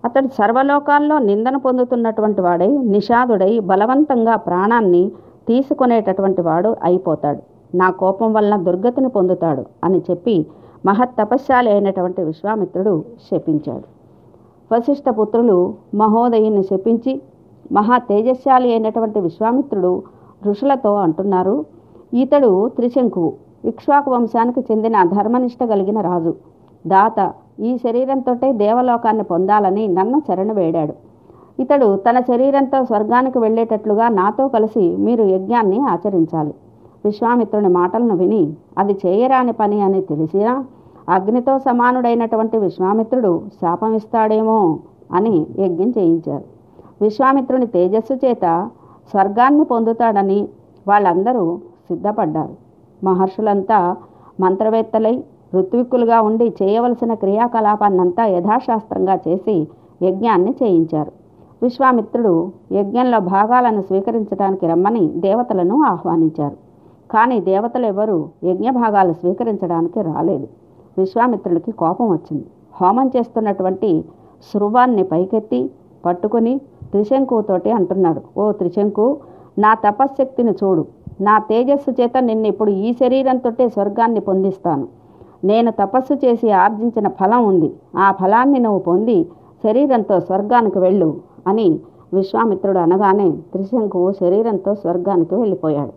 అతడు 0.04 0.26
సర్వలోకాల్లో 0.26 1.18
నిందన 1.18 1.56
పొందుతున్నటువంటి 1.56 2.40
వాడై 2.40 2.68
నిషాదుడై 2.68 3.58
బలవంతంగా 3.58 4.36
ప్రాణాన్ని 4.36 5.12
తీసుకునేటటువంటి 5.48 6.42
వాడు 6.42 6.76
అయిపోతాడు. 6.82 7.51
నా 7.74 7.90
కోపం 7.90 8.32
వలన 8.32 8.56
దుర్గతిని 8.62 9.08
పొందుతాడు 9.08 9.64
అని 9.84 9.98
చెప్పి 10.10 10.46
మహత్ 10.86 11.16
తపశ్శాలి 11.20 11.70
అయినటువంటి 11.70 12.22
విశ్వామిత్రుడు 12.22 13.04
శపించాడు. 13.30 13.86
వశిష్ఠ 14.74 15.08
పుత్రులు 15.10 15.74
మహోదయుని 15.94 16.62
శపించి 16.62 17.22
మహా 17.72 17.98
తేజశాలి 17.98 18.70
అయినటువంటి 18.70 19.20
విశ్వామిత్రుడు 19.20 20.02
ఋషులతో 20.46 20.94
అంటున్నారు 20.94 21.64
ఇతడు 22.14 22.68
త్రిశంకువు 22.68 23.32
ఇక్ష్వాకు 23.64 24.10
వంశానికి 24.10 24.60
చెందిన 24.60 25.02
ధర్మనిష్ట 25.02 25.64
కలిగిన 25.64 26.00
రాజు. 26.00 26.34
దాత 26.86 27.32
ఈ 27.60 27.76
శరీరంతో 27.76 28.34
దేవలోకాన్ని 28.52 29.24
పొందాలని 29.24 29.88
నన్ను 29.88 30.22
శరణు 30.28 30.54
వేడాడు. 30.54 30.94
ఇతడు 31.62 31.96
తన 31.96 32.20
శరీరంతో 32.20 32.84
స్వర్గానికి 32.84 33.38
వెళ్ళేటట్లుగా 33.38 34.08
నాతో 34.08 34.48
కలిసి 34.48 34.96
మీరు 34.96 35.24
యజ్ఞాన్ని 35.24 35.80
ఆచరించాలి. 35.80 36.54
విశ్వామిత్రుని 37.04 37.68
మాటలను 37.68 38.16
విని 38.16 38.54
అది 38.78 38.92
చేయరాని 39.06 39.52
పని 39.52 39.80
అని 39.80 40.00
తెలిసినా 40.02 40.64
అగ్నితో 41.08 41.58
సమానుడైనటువంటి 41.58 42.58
విశ్వామిత్రుడు 42.58 43.42
శాపమిస్తాడేమో 43.62 44.78
అని 45.12 45.46
యజ్ఞం 45.58 45.90
చేయించారు. 45.98 46.44
విశ్వామిత్రుని 47.00 47.66
తేజస్సు 47.66 48.14
చేత 48.14 48.68
స్వర్గాన్ని 49.10 49.64
పొందుతాడని 49.64 50.48
వాళ్ళందరూ 50.88 51.58
సిద్ధపడ్డారు. 51.88 52.54
మహర్షులంతా 53.04 53.96
మంత్రవేత్తలై 54.40 55.24
ఋత్విక్కులుగా 55.54 56.20
ఉండి 56.20 56.54
చేయవలసిన 56.62 57.14
క్రియాకలాపాన్నంతా 57.14 58.26
యథాశాస్త్రంగా 58.26 59.18
చేసి 59.28 59.68
యజ్ఞాన్ని 60.02 60.54
చేయించారు. 60.62 61.12
విశ్వామిత్రుడు 61.62 62.52
యజ్ఞంలో 62.72 63.18
భాగాలను 63.20 63.82
స్వీకరించడానికి 63.82 64.66
రమ్మని 64.66 65.08
దేవతలను 65.16 65.82
ఆహ్వానించారు. 65.82 66.71
కానీ 67.14 67.36
దేవతలెవరూ 67.40 68.18
యజ్ఞభాగాలు 68.48 69.12
స్వీకరించడానికి 69.12 70.00
రాలేదు. 70.02 70.46
విశ్వామిత్రుడికి 70.98 71.72
కోపం 71.82 72.06
వచ్చింది. 72.12 72.46
హోమం 72.78 73.06
చేస్తున్నటువంటి 73.16 73.90
శృవాన్ని 74.48 75.02
పైకెత్తి 75.12 75.60
పట్టుకొని 76.06 76.54
త్రిశంకుతోటి 76.92 77.70
అంటున్నాడు. 77.70 78.20
ఓ 78.36 78.52
త్రిశంకు 78.52 79.06
నా 79.58 79.74
తపశ్శక్తిని 79.86 80.52
చూడు. 80.60 80.82
నా 81.20 81.34
తేజస్సు 81.50 81.90
చేత 82.00 82.16
నిన్ను 82.28 82.46
ఇప్పుడు 82.46 82.70
ఈ 82.70 82.92
శరీరంతో 83.02 83.50
స్వర్గాన్ని 83.76 84.20
పొందిస్తాను. 84.20 84.86
నేను 85.44 85.70
తపస్సు 85.70 86.14
చేసి 86.24 86.50
ఆర్జించిన 86.64 87.08
ఫలం 87.20 87.42
ఉంది. 87.46 87.70
ఆ 87.96 88.08
ఫలాన్ని 88.20 88.58
నువ్వు 88.58 88.78
పొంది 88.78 89.18
శరీరంతో 89.64 90.20
స్వర్గానికి 90.20 90.78
వెళ్ళు 90.78 91.10
అని 91.46 91.68
విశ్వామిత్రుడు 92.14 92.78
అనగానే 92.78 93.30
త్రిశంకువు 93.52 94.12
శరీరంతో 94.22 94.74
స్వర్గానికి 94.74 95.34
వెళ్ళిపోయాడు. 95.34 95.92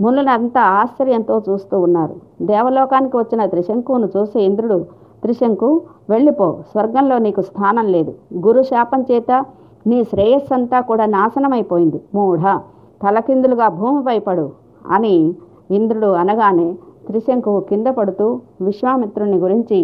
మునులంతా 0.00 0.62
ఆశ్చర్యంతో 0.80 1.34
చూస్తూ 1.48 1.76
ఉన్నారు. 1.80 2.14
దేవలోకానికి 2.42 3.16
వచ్చిన 3.16 3.44
త్రిశంకును 3.44 4.08
చూసి 4.16 4.38
ఇంద్రుడు 4.48 4.78
త్రిశంకు 5.22 5.68
వెళ్ళిపో 6.10 6.46
స్వర్గంలో 6.70 7.16
నీకు 7.18 7.40
స్థానం 7.40 7.86
లేదు. 7.86 8.12
గురు 8.46 8.62
శాపం 8.62 9.00
చేత 9.10 9.30
నీ 9.86 9.98
శ్రేయస్సంతా 10.04 10.80
కూడా 10.80 11.04
నాశనమైపోయింది. 11.16 12.00
మూఢ 12.14 12.42
తలకిందులుగా 13.02 13.68
భూమిపై 13.80 14.18
పడు 14.18 14.46
అని 14.90 15.14
ఇంద్రుడు 15.70 16.10
అనగానే 16.22 16.68
త్రిశంకు 17.06 17.52
కింద 17.68 17.86
పడుతూ 17.98 18.26
విశ్వామిత్రుని 18.60 19.38
గురించి 19.38 19.78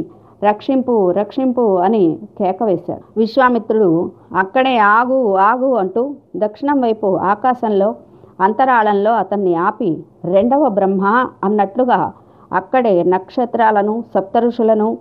రక్షింపు 0.44 0.94
రక్షింపు 1.10 1.64
అని 1.76 2.02
కేక 2.38 2.58
వేశాడు. 2.62 3.02
విశ్వామిత్రుడు 3.16 3.90
అక్కడే 4.36 4.74
ఆగు 4.96 5.18
ఆగు 5.50 5.70
అంటూ 5.74 6.02
దక్షిణం 6.36 6.78
వైపు 6.80 7.08
ఆకాశంలో 7.32 7.88
అంతరాళంలో 8.40 9.12
అతన్ని 9.12 9.54
ఆపి 9.54 10.04
రెండవ 10.24 10.68
బ్రహ్మ 10.68 11.28
అన్నట్లుగా 11.44 12.12
అక్కడే 12.52 13.02
నక్షత్రాలను 13.02 14.04
సప్తఋషులను 14.14 14.98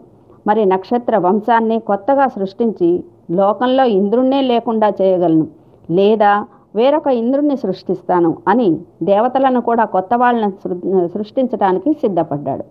మరి 0.48 0.66
నక్షత్ర 0.66 1.18
వంశాన్ని 1.18 1.80
కొత్తగా 1.80 2.28
సృష్టించి 2.28 3.04
లోకంలో 3.32 3.84
ఇంద్రుణ్ణే 3.84 4.42
లేకుండా 4.42 4.90
చేయగలను. 5.02 5.48
లేదా 5.92 6.46
వేరొక 6.76 7.08
ఇంద్రుణ్ణి 7.08 7.58
సృష్టిస్తాను 7.58 8.38
అని 8.48 8.78
దేవతలను 9.04 9.62
కూడా 9.62 9.86
కొత్త 9.86 10.10
వాళ్ళని 10.16 11.08
సృష్టించడానికి 11.08 11.94
సిద్ధపడ్డాడు. 11.94 12.66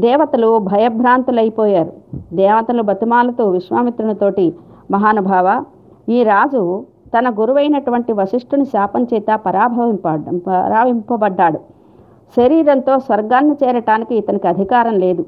దేవతలు 0.00 0.58
భయభ్రాంతులైపోయారు. 0.58 1.92
దేవతలు 2.32 2.82
బతుమాలతో 2.82 3.50
విశ్వామిత్రునితోటి 3.50 4.54
మహానుభావ 4.90 5.64
ఈ 6.08 6.22
రాజు 6.22 6.84
తన 7.18 7.30
గురువైనటువంటి 7.30 8.12
వశిష్ఠుని 8.12 8.64
శాపం 8.64 9.06
చేత 9.14 9.34
పరాభవింప 9.34 10.08
పరావింపబడ్డాడు. 10.46 11.58
శరీరంతో 12.36 12.98
స్వర్గాన్ని 12.98 13.54
చేరటానికి 13.64 14.14
ఇతనికి 14.14 14.48
అధికారం 14.48 14.94
లేదు. 14.98 15.24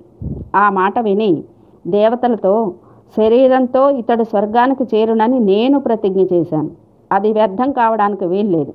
ఆ 0.56 0.70
మాట 0.70 0.98
విని 0.98 1.44
దేవతలతో 1.86 2.74
శరీరంతో 3.16 3.90
ఇతడు 3.90 4.24
స్వర్గానికి 4.24 4.84
చేరునని 4.84 5.38
నేను 5.38 5.80
ప్రతిజ్ఞ 5.80 6.20
చేశాను. 6.32 6.70
అది 7.12 7.32
వ్యర్థం 7.32 7.72
కావడానికి 7.72 8.26
వీల్లేదు. 8.26 8.74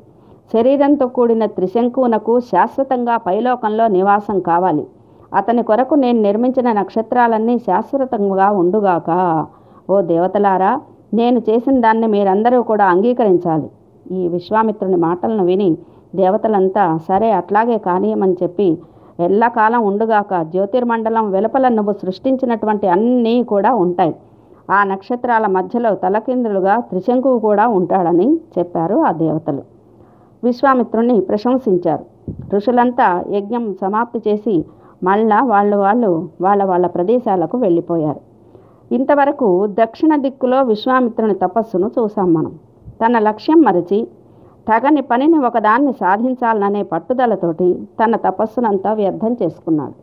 శరీరంతో 0.53 1.07
కూడిన 1.07 1.45
త్రిశంకునకు 1.45 2.39
శాశ్వతంగా 2.39 3.17
పైలోకంలో 3.17 3.87
నివాసం 3.87 4.39
కావాలి. 4.39 4.87
అతని 5.35 5.63
కొరకు 5.63 5.95
నేను 5.95 6.21
నిర్మించిన 6.21 6.71
నక్షత్రాలన్నీ 6.71 7.57
శాశ్వతంగా 7.57 8.51
ఉండుగాక. 8.51 9.09
ఓ 9.89 10.01
దేవతలారా 10.01 10.81
నేను 11.13 11.39
చేసిన 11.49 11.79
దాన్ని 11.79 12.07
మీరందరూ 12.07 12.61
కూడా 12.61 12.85
అంగీకరించాలి. 12.85 13.67
ఈ 14.11 14.27
విశ్వామిత్రుని 14.27 14.95
మాటలను 14.95 15.45
విని 15.45 15.77
దేవతలంతా 16.15 16.97
సరే 16.97 17.31
అట్లాగే 17.31 17.77
కానీయమని 17.77 18.35
చెప్పి 18.43 18.77
ఎల్లకాలం 19.19 19.85
ఉండుగాక 19.85 20.41
జ్యోతిర్మండలం 20.41 21.31
వెలుపల 21.31 21.67
నువ్వు 21.67 21.93
సృష్టించినటువంటి 21.93 22.87
అన్నీ 22.87 23.43
కూడా 23.43 23.73
ఉంటాయి. 23.73 24.15
ఆ 24.69 24.83
నక్షత్రాల 24.83 25.45
మధ్యలో 25.47 25.95
తలకిందులుగా 25.95 26.79
త్రిశంకువు 26.79 27.39
కూడా 27.39 27.67
ఉంటాడని 27.67 28.39
చెప్పారు 28.57 28.95
ఆ 28.95 29.11
దేవతలు. 29.11 29.63
విశ్వామిత్రుణ్ణి 30.43 31.21
ప్రశంసించారు. 31.21 32.05
ఋషులంతా 32.53 33.23
యజ్ఞం 33.29 33.75
సమాప్తి 33.81 34.19
చేసి 34.27 34.65
మళ్ళా 35.03 35.41
వాళ్ళు 35.43 35.77
వాళ్ళు 35.77 36.29
వాళ్ళ 36.41 36.63
వాళ్ళ 36.63 36.87
ప్రదేశాలకు 36.87 37.57
వెళ్ళిపోయారు. 37.57 38.30
ఇంతవరకు 38.91 39.67
దక్షిణ 39.67 40.15
దిక్కులో 40.15 40.63
విశ్వామిత్రుని 40.63 41.33
తపస్సును 41.33 41.91
చూసాం 41.99 42.33
మనం. 42.33 42.53
తన 43.01 43.19
లక్ష్యం 43.19 43.61
మరచి 43.61 44.07
తగని 44.69 45.01
పనిని 45.01 45.45
ఒకదాన్ని 45.45 45.93
సాధించాలననే 45.93 46.83
పట్టుదలతోటి 46.83 47.87
తన 48.03 48.15
తపస్సునంతా 48.15 48.93
వ్యర్థం 48.93 49.37
చేసుకున్నాడు. 49.43 49.93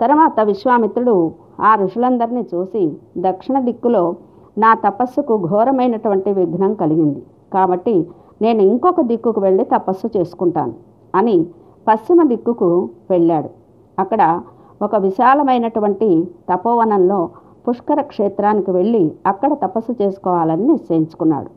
తర్వాత 0.00 0.40
విశ్వామిత్రుడు 0.40 1.32
ఆ 1.60 1.74
ఋషులందరినీ 1.74 2.46
చూసి 2.54 2.96
దక్షిణ 3.18 3.60
దిక్కులో 3.60 4.14
నా 4.58 4.74
తపస్సుకు 4.74 5.46
ఘోరమైనటువంటి 5.48 6.32
విఘ్నం 6.32 6.74
కలిగింది. 6.74 7.22
కాబట్టి 7.52 8.06
నేను 8.42 8.62
ఇంకొక 8.62 9.00
దిక్కుకు 9.00 9.40
వెళ్ళి 9.40 9.64
తపస్సు 9.64 10.18
చేసుకుంటాను 10.18 10.74
అని 11.14 11.46
పశ్చిమ 11.88 12.22
దిక్కుకు 12.22 12.88
వెళ్ళాడు. 13.10 13.50
అక్కడ 13.98 14.40
ఒక 14.82 14.96
విశాలమైనటువంటి 14.96 16.28
తపోవనంలో 16.52 17.28
పుష్కర 17.68 18.00
క్షేత్రానికి 18.00 18.70
వెళ్ళి 18.70 19.12
అక్కడ 19.26 19.52
తపస్సు 19.52 19.92
చేసుకోవాలని 20.02 20.66
నిశ్చయించుకున్నాడు. 20.66 21.50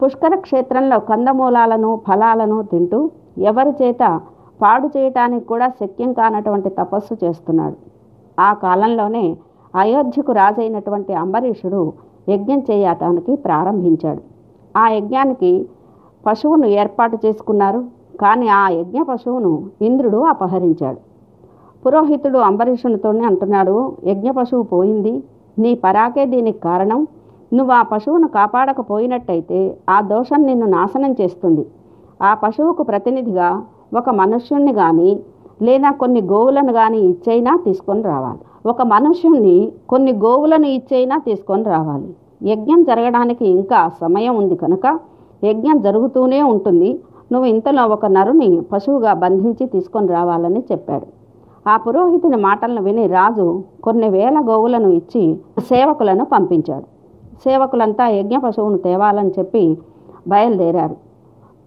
పుష్కర 0.00 0.34
క్షేత్రంలో 0.34 0.98
కందమూలాలను 0.98 2.00
ఫలాలను 2.08 2.62
తింటూ 2.62 3.10
ఎవరి 3.38 3.70
చేత 3.70 4.20
పాడు 4.62 4.88
చేయటానికి 4.96 5.46
కూడా 5.46 5.68
శక్యం 5.68 6.12
కానటువంటి 6.12 6.68
తపస్సు 6.68 7.14
చేస్తున్నాడు. 7.24 7.76
ఆ 8.40 8.52
కాలంలోనే 8.52 9.36
అయోధ్యకు 9.74 10.32
రాజైనటువంటి 10.32 11.14
అంబరీషుడు 11.14 11.92
యజ్ఞం 12.28 12.60
చేయటానికి 12.70 13.36
ప్రారంభించాడు. 13.36 14.22
ఆ 14.76 14.88
యజ్ఞానికి 14.88 15.68
పశువును 16.26 16.66
ఏర్పాటు 16.66 17.18
చేసుకున్నారు. 17.26 17.84
కానీ 18.20 18.48
ఆ 18.48 18.68
యజ్ఞ 18.68 19.02
పశువును 19.02 19.52
ఇంద్రుడు 19.82 20.16
అపహరించాడు. 20.16 21.00
పురోహితుడు 21.86 22.38
అంబరీషునితోనే 22.38 23.24
అంటున్నాడు 23.24 23.96
యజ్ఞ 24.04 24.30
పశువు 24.30 24.62
పోయింది 24.62 25.22
నీ 25.58 25.70
పరాకే 25.84 26.24
దీనికి 26.24 26.60
కారణం. 26.68 27.00
నువ్వు 27.52 27.72
ఆ 27.72 27.82
పశువును 27.92 28.28
కాపాడకపోయినట్టయితే 28.28 29.60
ఆ 29.88 30.00
దోషం 30.12 30.40
నిన్ను 30.46 30.66
నాశనం 30.66 31.12
చేస్తుంది. 31.20 31.64
ఆ 32.22 32.34
పశువుకు 32.34 32.82
ప్రతినిధిగా 32.82 33.48
ఒక 33.94 34.10
మనుష్యుణ్ణి 34.20 34.72
కానీ 34.72 35.10
లేదా 35.62 35.90
కొన్ని 36.02 36.20
గోవులను 36.32 36.72
కానీ 36.72 36.98
ఇచ్చైనా 37.10 37.52
తీసుకొని 37.66 38.02
రావాలి. 38.02 38.40
ఒక 38.66 38.82
మనుష్యుణ్ణి 38.82 39.56
కొన్ని 39.88 40.12
గోవులను 40.24 40.68
ఇచ్చైనా 40.78 41.16
తీసుకొని 41.18 41.64
రావాలి. 41.74 42.08
యజ్ఞం 42.50 42.80
జరగడానికి 42.82 43.44
ఇంకా 43.58 43.80
సమయం 44.00 44.34
ఉంది 44.36 44.56
కనుక 44.56 44.86
యజ్ఞం 45.44 45.78
జరుగుతూనే 45.86 46.40
ఉంటుంది. 46.52 46.90
నువ్వు 47.32 47.46
ఇంతలో 47.46 47.82
ఒక 47.94 48.06
నరుని 48.06 48.48
పశువుగా 48.72 49.12
బంధించి 49.22 49.64
తీసుకొని 49.66 50.08
రావాలని 50.08 50.60
చెప్పాడు. 50.72 51.06
ఆ 51.68 51.76
పురోహితుని 51.76 52.36
మాటలను 52.36 52.82
విని 52.82 53.06
రాజు 53.06 53.62
కొన్ని 53.84 54.08
వేల 54.08 54.38
గోవులను 54.48 54.88
ఇచ్చి 54.88 55.38
సేవకులను 55.58 56.24
పంపించాడు. 56.24 56.84
సేవకులంతా 57.44 58.08
యజ్ఞ 58.08 58.36
పశువును 58.38 58.78
తేవాలని 58.78 59.30
చెప్పి 59.38 59.78
బయలుదేరారు. 60.28 60.96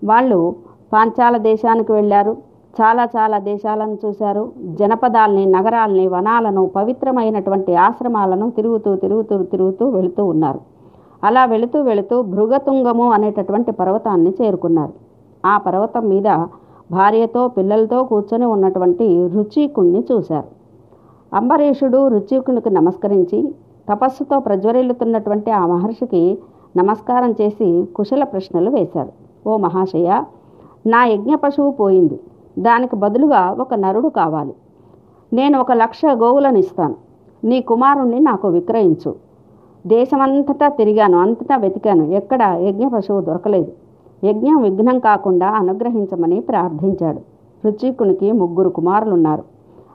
వాళ్ళు 0.03 0.55
పాంచాల 0.93 1.37
దేశానికి 1.37 1.91
వెళ్ళారు. 1.91 2.37
చాలా 2.81 3.03
చాలా 3.05 3.37
దేశాలను 3.37 3.97
చూశారు. 4.05 4.51
జనపదాల్ని 4.79 5.45
నగరాల్ని 5.45 6.07
వనాలను 6.07 6.67
పవిత్రమైనటువంటి 6.75 7.75
ఆశ్రమాలను 7.75 8.51
తిరుగుతూ 8.51 8.95
తిరుగుతూ 8.95 9.43
తిరుగుతూ 9.43 9.89
వెళుతూ 9.89 10.25
ఉన్నారు. 10.25 10.59
అలా 11.23 11.45
వెళుతూ 11.45 11.81
వెళుతూ 11.81 12.21
భృగతుంగము 12.21 13.11
అనేటటువంటి 13.11 13.71
పర్వతాన్ని 13.71 14.33
చేరుకున్నారు. 14.41 14.93
ఆ 15.45 15.57
పర్వతం 15.57 16.07
మీద 16.07 16.27
భార్యతో 16.91 17.47
పిల్లలతో 17.47 18.03
కూర్చొని 18.03 18.45
ఉన్నటువంటి 18.45 19.27
రుచికుణ్ణి 19.27 20.05
చూశారు. 20.11 20.47
అంబరీషుడు 21.35 22.07
రుచికునికి 22.07 22.69
నమస్కరించి 22.69 23.55
తపస్సుతో 23.89 24.39
ప్రజ్వరిల్లుతున్నటువంటి 24.39 25.51
ఆ 25.51 25.65
మహర్షికి 25.67 26.37
నమస్కారం 26.77 27.31
చేసి 27.31 27.87
కుశల 27.95 28.23
ప్రశ్నలు 28.23 28.69
వేశారు. 28.69 29.09
ఓ 29.49 29.57
మహాశయ 29.57 30.23
నా 30.87 31.05
యజ్ఞ 31.05 31.35
పశువు 31.35 31.71
పోయింది. 31.71 32.19
దానికి 32.59 32.95
బదులుగా 32.95 33.55
ఒక 33.59 33.73
నరుడు 33.73 34.07
కావాలి. 34.07 34.53
నేను 35.33 35.59
ఒక 35.59 35.71
లక్ష 35.71 36.01
గోవులను 36.13 36.57
ఇస్తాను. 36.57 36.95
నీ 37.43 37.61
కుమారుణ్ణి 37.61 38.19
నాకు 38.19 38.47
విక్రయించు. 38.47 39.15
దేశమంతటా 39.87 40.67
తిరిగాను 40.67 41.17
అంతటా 41.17 41.55
వెతికాను. 41.55 42.03
ఎక్కడ 42.03 42.39
యజ్ఞ 42.59 42.87
పశువు 42.87 43.21
దొరకలేదు. 43.21 43.71
యజ్ఞం 44.23 44.61
విఘ్నం 44.61 44.99
కాకుండా 44.99 45.47
అనుగ్రహించమని 45.47 46.39
ప్రార్థించాడు. 46.39 47.21
రుచికునికి 47.65 48.31
ముగ్గురు 48.31 48.69
కుమారులున్నారు. 48.69 49.43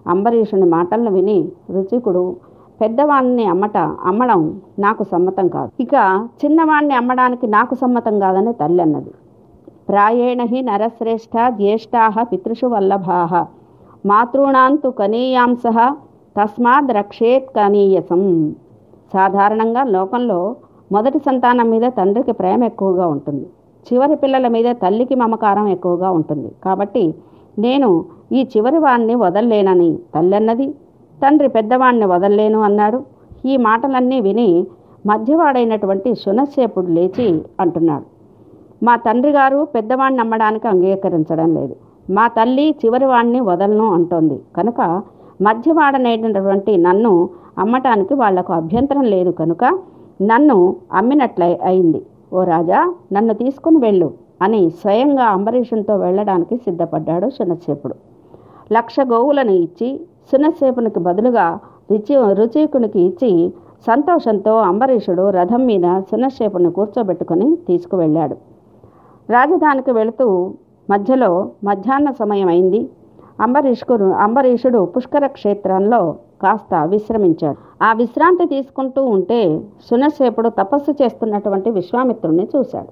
అంబరీషుని 0.07 0.65
మాటలను 0.65 1.11
విని 1.11 1.49
రుచికుడు 1.71 2.37
పెద్దవాణ్ణి 2.81 3.45
అమ్మట 3.45 3.77
అమ్మడం 3.77 4.61
నాకు 4.79 5.05
సమ్మతం 5.05 5.49
కాదు. 5.49 5.83
ఇక 5.83 5.95
చిన్నవాణ్ణి 6.45 6.95
అమ్మడానికి 6.95 7.47
నాకు 7.47 7.75
సమ్మతం 7.75 8.19
కాదని 8.19 8.53
తల్లి 8.53 8.83
అన్నది. 8.83 9.11
ప్రాయేణ 9.89 10.43
హి 10.43 10.63
నరశ్రేష్ఠ 10.63 11.49
జ్యేష్ఠా 11.49 12.23
పితృషు 12.23 12.67
వల్లభాహ 12.67 13.47
మాతృణాంతు 14.07 14.89
కనీయాంశ 14.89 15.63
తస్మాద్ 16.37 16.97
రక్షేత్ 16.97 17.49
కనీయసం. 17.57 18.55
సాధారణంగా 19.13 19.85
లోకంలో 19.85 20.57
మొదటి 20.93 21.19
సంతానం 21.19 21.71
మీద 21.71 21.83
తండ్రికి 21.83 22.33
ప్రేమ 22.33 22.65
ఎక్కువగా 22.65 23.07
ఉంటుంది. 23.07 23.47
చివరి 23.93 24.17
పిల్లల 24.17 24.49
మీద 24.49 24.75
తల్లికి 24.75 25.15
మమకారం 25.15 25.67
ఎక్కువగా 25.69 26.11
ఉంటుంది. 26.11 26.51
కాబట్టి 26.65 27.15
నేను 27.59 28.05
ఈ 28.33 28.49
చివరి 28.57 28.79
వాణ్ణి 28.79 29.15
వదల్లేనని 29.15 29.99
తల్లి 30.15 30.37
అన్నది 30.37 30.75
తండ్రి 31.23 31.49
పెద్దవాణ్ణి 31.49 32.07
వదల్లేను 32.07 32.61
అన్నాడు. 32.61 33.05
ఈ 33.47 33.57
మాటలన్నీ 33.57 34.21
విని 34.21 34.67
మధ్యవాడైనటువంటి 35.07 36.15
శునశ్చేపుడు 36.15 36.87
లేచి 36.87 37.43
అంటున్నాడు. 37.61 38.05
మా 38.83 38.97
తండ్రి 38.97 39.33
గారు 39.33 39.65
పెద్దవాణ్ణి 39.65 40.19
నమ్మడానికి 40.19 40.69
అంగీకరించడం 40.69 41.55
లేదు. 41.55 41.77
మా 42.11 42.29
తల్లి 42.29 42.75
చివరి 42.85 43.07
వదలను 43.41 43.93
అంటోంది. 43.93 44.41
కనుక 44.57 45.03
మధ్యవాడనేటటువంటి 45.43 46.77
నన్ను 46.77 47.29
అమ్మటానికి 47.59 48.15
వాళ్ళకు 48.15 48.53
అభ్యంతరం 48.53 49.03
లేదు 49.03 49.31
కనుక 49.31 49.65
నన్ను 50.23 50.77
అమ్మినట్లయి 50.93 51.59
అయింది 51.63 52.03
ఓ 52.33 52.45
రాజా 52.45 52.95
నన్ను 53.13 53.35
తీసుకుని 53.35 53.79
వెళ్ళు 53.79 54.13
అని 54.43 54.71
స్వయంగా 54.71 55.25
అంబరీషునితో 55.25 55.97
వెళ్ళడానికి 55.97 56.57
సిద్ధపడ్డాడు 56.57 57.31
శునశ్చేపుడు 57.31 57.95
లక్ష 58.73 58.97
గోవులను 59.01 59.53
ఇచ్చి 59.53 60.01
సునశేపునికి 60.33 60.99
బదులుగా 60.99 61.59
రుచి 61.91 62.15
రుచికునికి 62.33 63.01
ఇచ్చి 63.01 63.53
సంతోషంతో 63.87 64.57
అంబరీషుడు 64.61 65.31
రథం 65.31 65.67
మీద 65.67 65.87
సునశేపుని 66.01 66.71
కూర్చోబెట్టుకొని 66.71 67.57
తీసుకువెళ్ళాడు. 67.69 68.37
రాజధానికి 69.31 69.91
వెళుతూ 69.91 70.55
మధ్యలో 70.91 71.51
మధ్యాహ్న 71.65 72.11
సమయం 72.11 72.49
అయింది. 72.49 72.89
అంబరీష్కు 73.41 73.95
అంబరీషుడు 73.95 74.85
పుష్కర 74.85 75.27
క్షేత్రంలో 75.27 76.17
కాస్త 76.43 76.87
విశ్రమించాడు. 76.87 77.85
ఆ 77.85 77.93
విశ్రాంతి 77.93 78.45
తీసుకుంటూ 78.45 79.05
ఉంటే 79.05 79.61
సునశేపుడు 79.91 80.49
తపస్సు 80.49 80.91
చేస్తున్నటువంటి 81.03 81.71
విశ్వామిత్రుడిని 81.71 82.49
చూశాడు. 82.57 82.89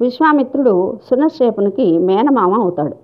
విశ్వామిత్రుడు 0.00 0.96
సునశేపునికి 1.10 1.98
మేనమామ 1.98 2.54
అవుతాడు. 2.60 2.96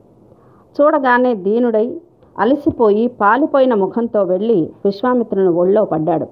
చూడగానే 0.81 1.35
దీనుడై 1.35 1.97
అలసిపోయి 2.39 3.07
పాలిపోయిన 3.07 3.75
ముఖంతో 3.75 4.23
వెళ్ళి 4.23 4.71
విశ్వామిత్రుని 4.85 5.49
ఒళ్ళో 5.49 5.85
పడ్డాడు. 5.85 6.27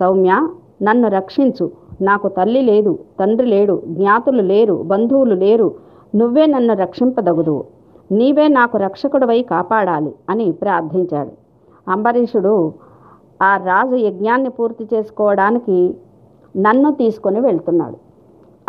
సౌమ్య 0.00 0.48
నన్ను 0.82 1.08
రక్షించు. 1.08 1.70
నాకు 2.02 2.28
తల్లి 2.28 2.60
లేదు 2.60 2.98
తండ్రి 3.20 3.48
లేడు 3.48 3.82
జ్ఞాతులు 3.86 4.42
లేరు 4.42 4.74
బంధువులు 4.86 5.34
లేరు. 5.34 5.74
నువ్వే 6.14 6.46
నన్ను 6.46 6.74
రక్షింపదగుదువు. 6.74 7.64
నీవే 8.10 8.46
నాకు 8.58 8.76
రక్షకుడివై 8.76 9.40
కాపాడాలి 9.52 10.12
అని 10.30 10.46
ప్రార్థించాడు. 10.62 11.32
అంబరీషుడు 11.86 12.54
ఆ 13.42 13.50
రాజు 13.68 13.96
యజ్ఞాన్ని 14.06 14.50
పూర్తి 14.56 14.84
చేసుకోవడానికి 14.92 15.78
నన్ను 16.54 16.90
తీసుకొని 16.92 17.40
వెళ్తున్నాడు. 17.40 17.98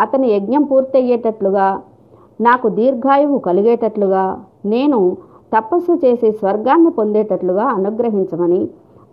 అతని 0.00 0.26
యజ్ఞం 0.34 0.62
పూర్తయ్యేటట్లుగా 0.62 1.66
నాకు 2.40 2.66
దీర్ఘాయువు 2.78 3.38
కలిగేటట్లుగా 3.38 4.24
నేను 4.74 4.98
తపస్సు 5.54 5.94
చేసి 6.04 6.28
స్వర్గాన్ని 6.32 6.90
పొందేటట్లుగా 6.90 7.64
అనుగ్రహించమని 7.78 8.62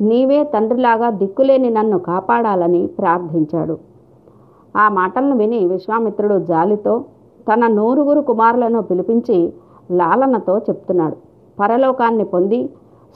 నీవే 0.01 0.39
తండ్రిలాగా 0.53 1.07
దిక్కులేని 1.21 1.69
నన్ను 1.69 1.97
కాపాడాలని 1.99 2.81
ప్రార్థించాడు. 2.99 3.75
ఆ 4.77 4.85
మాటలను 4.89 5.35
విని 5.35 5.59
విశ్వామిత్రుడు 5.65 6.37
జాలితో 6.51 6.93
తన 7.47 7.67
నూరుగురు 7.77 8.21
కుమారులను 8.29 8.81
పిలిపించి 8.81 9.39
లాలనతో 9.91 10.57
చెప్తున్నాడు. 10.57 11.17
పరలోకాన్ని 11.59 12.23
పొంది 12.23 12.69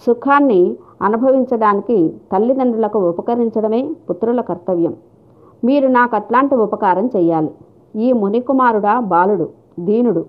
సుఖాన్ని 0.08 0.76
అనుభవించడానికి 1.02 2.14
తల్లిదండ్రులకు 2.32 3.00
ఉపకరించడమే 3.10 3.96
పుత్రుల 4.10 4.42
కర్తవ్యం. 4.42 4.94
మీరు 5.66 5.88
నాకు 5.88 6.16
అట్లాంటి 6.16 6.56
ఉపకారం 6.56 7.06
చెయ్యాలి. 7.16 7.52
ఈ 7.96 8.12
మునికుమారుడా 8.12 9.00
బాలుడు 9.00 9.50
దీనుడు 9.80 10.26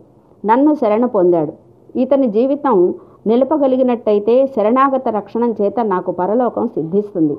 నన్ను 0.46 0.74
శరణ 0.74 1.04
పొందాడు. 1.06 1.52
ఇతని 1.98 2.26
జీవితం 2.26 2.94
నిలపగలిగినట్టయితే 3.26 4.46
శరణాగత 4.46 5.08
రక్షణం 5.08 5.54
చేత 5.60 5.80
నాకు 5.80 6.10
పరలోకం 6.10 6.66
సిద్ధిస్తుంది. 6.66 7.36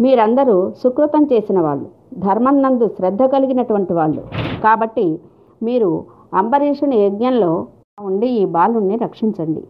మీరందరూ 0.00 0.72
సుకృతం 0.82 1.24
చేసిన 1.32 1.60
వాళ్ళు 1.60 1.86
ధర్మం 2.18 2.62
నందు 2.62 2.88
శ్రద్ధ 2.88 3.22
కలిగినటువంటి 3.22 3.92
వాళ్ళు. 3.92 4.22
కాబట్టి 4.64 5.20
మీరు 5.62 6.04
అంబరీషుని 6.34 6.96
యజ్ఞంలో 6.96 7.66
ఉండి 7.98 8.28
ఈ 8.28 8.44
బాలుణ్ణి 8.44 8.96
రక్షించండి. 8.96 9.62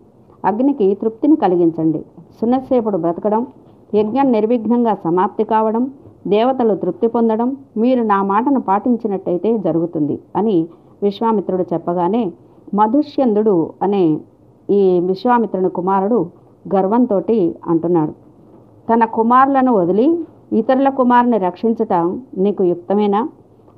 అగ్నికి 0.44 0.94
తృప్తిని 0.94 1.36
కలిగించండి. 1.36 2.00
సున్నసేపుడు 2.40 2.96
బ్రతకడం 2.96 3.46
యజ్ఞం 3.94 4.32
నిర్విఘ్నంగా 4.32 4.94
సమాప్తి 4.94 5.44
కావడం 5.44 5.90
దేవతలు 6.26 6.74
తృప్తి 6.74 7.06
పొందడం 7.06 7.56
మీరు 7.76 8.02
నా 8.02 8.22
మాటను 8.22 8.60
పాటించినట్టయితే 8.60 9.58
జరుగుతుంది 9.58 10.18
అని 10.36 10.56
విశ్వామిత్రుడు 11.02 11.64
చెప్పగానే 11.72 12.32
మధుష్యందుడు 12.74 13.72
అనే 13.82 14.04
ఈ 14.70 15.00
విశ్వామిత్రుని 15.00 15.68
కుమారుడు 15.68 16.18
గర్వంతో 16.74 17.18
అంటున్నాడు. 17.66 18.12
తన 18.88 19.04
కుమారులను 19.04 19.72
వదిలి 19.72 20.06
ఇతరుల 20.52 20.88
కుమారుని 20.88 21.38
రక్షించటం 21.38 22.22
నీకు 22.38 22.62
యుక్తమేనా? 22.64 23.28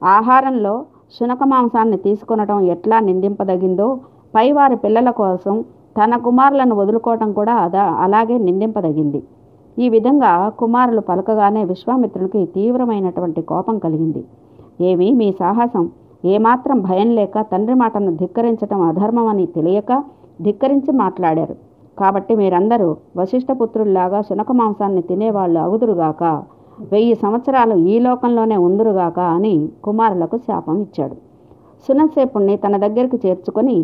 ఆహారంలో 0.03 0.75
శునక 1.19 1.43
మాంసాన్ని 1.45 1.97
తీసుకొనటం 1.97 2.61
ఎట్లా 2.61 3.01
నిందింపదగిందో 3.01 4.01
పైవారి 4.35 4.77
పిల్లల 4.85 5.11
కోసం 5.23 5.55
తన 5.99 6.17
కుమారులను 6.27 6.75
వదులుకోవటం 6.81 7.31
కూడా 7.33 7.55
అదా 7.65 7.85
అలాగే 8.05 8.37
నిందింపదగింది. 8.47 9.21
ఈ 9.77 9.87
విధంగా 9.95 10.33
కుమారులు 10.61 11.03
పలకగానే 11.11 11.63
విశ్వామిత్రునికి 11.73 12.41
తీవ్రమైనటువంటి 12.57 13.43
కోపం 13.53 13.77
కలిగింది. 13.85 14.23
ఏమి 14.89 15.09
మీ 15.21 15.29
సాహసం 15.41 15.85
ఏమాత్రం 16.33 16.79
భయం 16.81 17.11
లేక 17.19 17.41
తండ్రి 17.53 17.75
మాటను 17.75 18.13
ధిక్కరించటం 18.21 18.81
అధర్మమని 18.91 19.47
తెలియక 19.57 19.93
ధిక్కరించి 20.45 20.93
మాట్లాడారు. 21.03 21.57
కాబట్టి 22.01 22.33
మీరందరూ 22.41 22.89
వశిష్ఠపుత్రుల్లాగా 23.17 24.21
శునక 24.29 24.53
మాంసాన్ని 24.53 25.03
తినేవాళ్ళు 25.11 25.59
అగుదురుగాక 25.61 26.23
వెయ్యి 26.93 27.15
సంవత్సరాలు 27.15 27.75
ఈ 27.93 27.97
లోకంలోనే 28.07 28.57
ఉందురుగాక 28.69 29.19
అని 29.37 29.55
కుమారులకు 29.85 30.37
శాపం 30.47 30.79
ఇచ్చాడు. 30.87 31.17
సునసేపుణ్ణి 31.87 32.55
తన 32.57 32.75
దగ్గరికి 32.85 33.19
చేర్చుకొని 33.25 33.77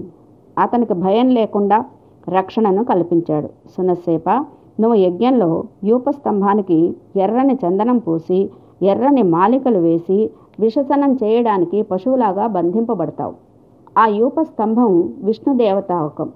అతనికి 0.64 0.94
భయం 1.04 1.28
లేకుండా 1.38 1.78
రక్షణను 2.28 2.82
కల్పించాడు. 2.90 3.48
సునసేప 3.74 4.28
నువ్వు 4.80 4.96
యజ్ఞంలో 5.04 5.50
యూపస్తంభానికి 5.84 6.78
ఎర్రని 7.24 7.54
చందనం 7.62 7.98
పూసి 7.98 8.40
ఎర్రని 8.90 9.22
మాలికలు 9.34 9.80
వేసి 9.86 10.18
విషసనం 10.60 11.12
చేయడానికి 11.22 11.78
పశువులాగా 11.90 12.44
బంధింపబడతావు. 12.56 13.34
ఆ 13.98 14.04
యూపస్తంభం 14.18 14.92
విష్ణుదేవతావకం 15.28 16.28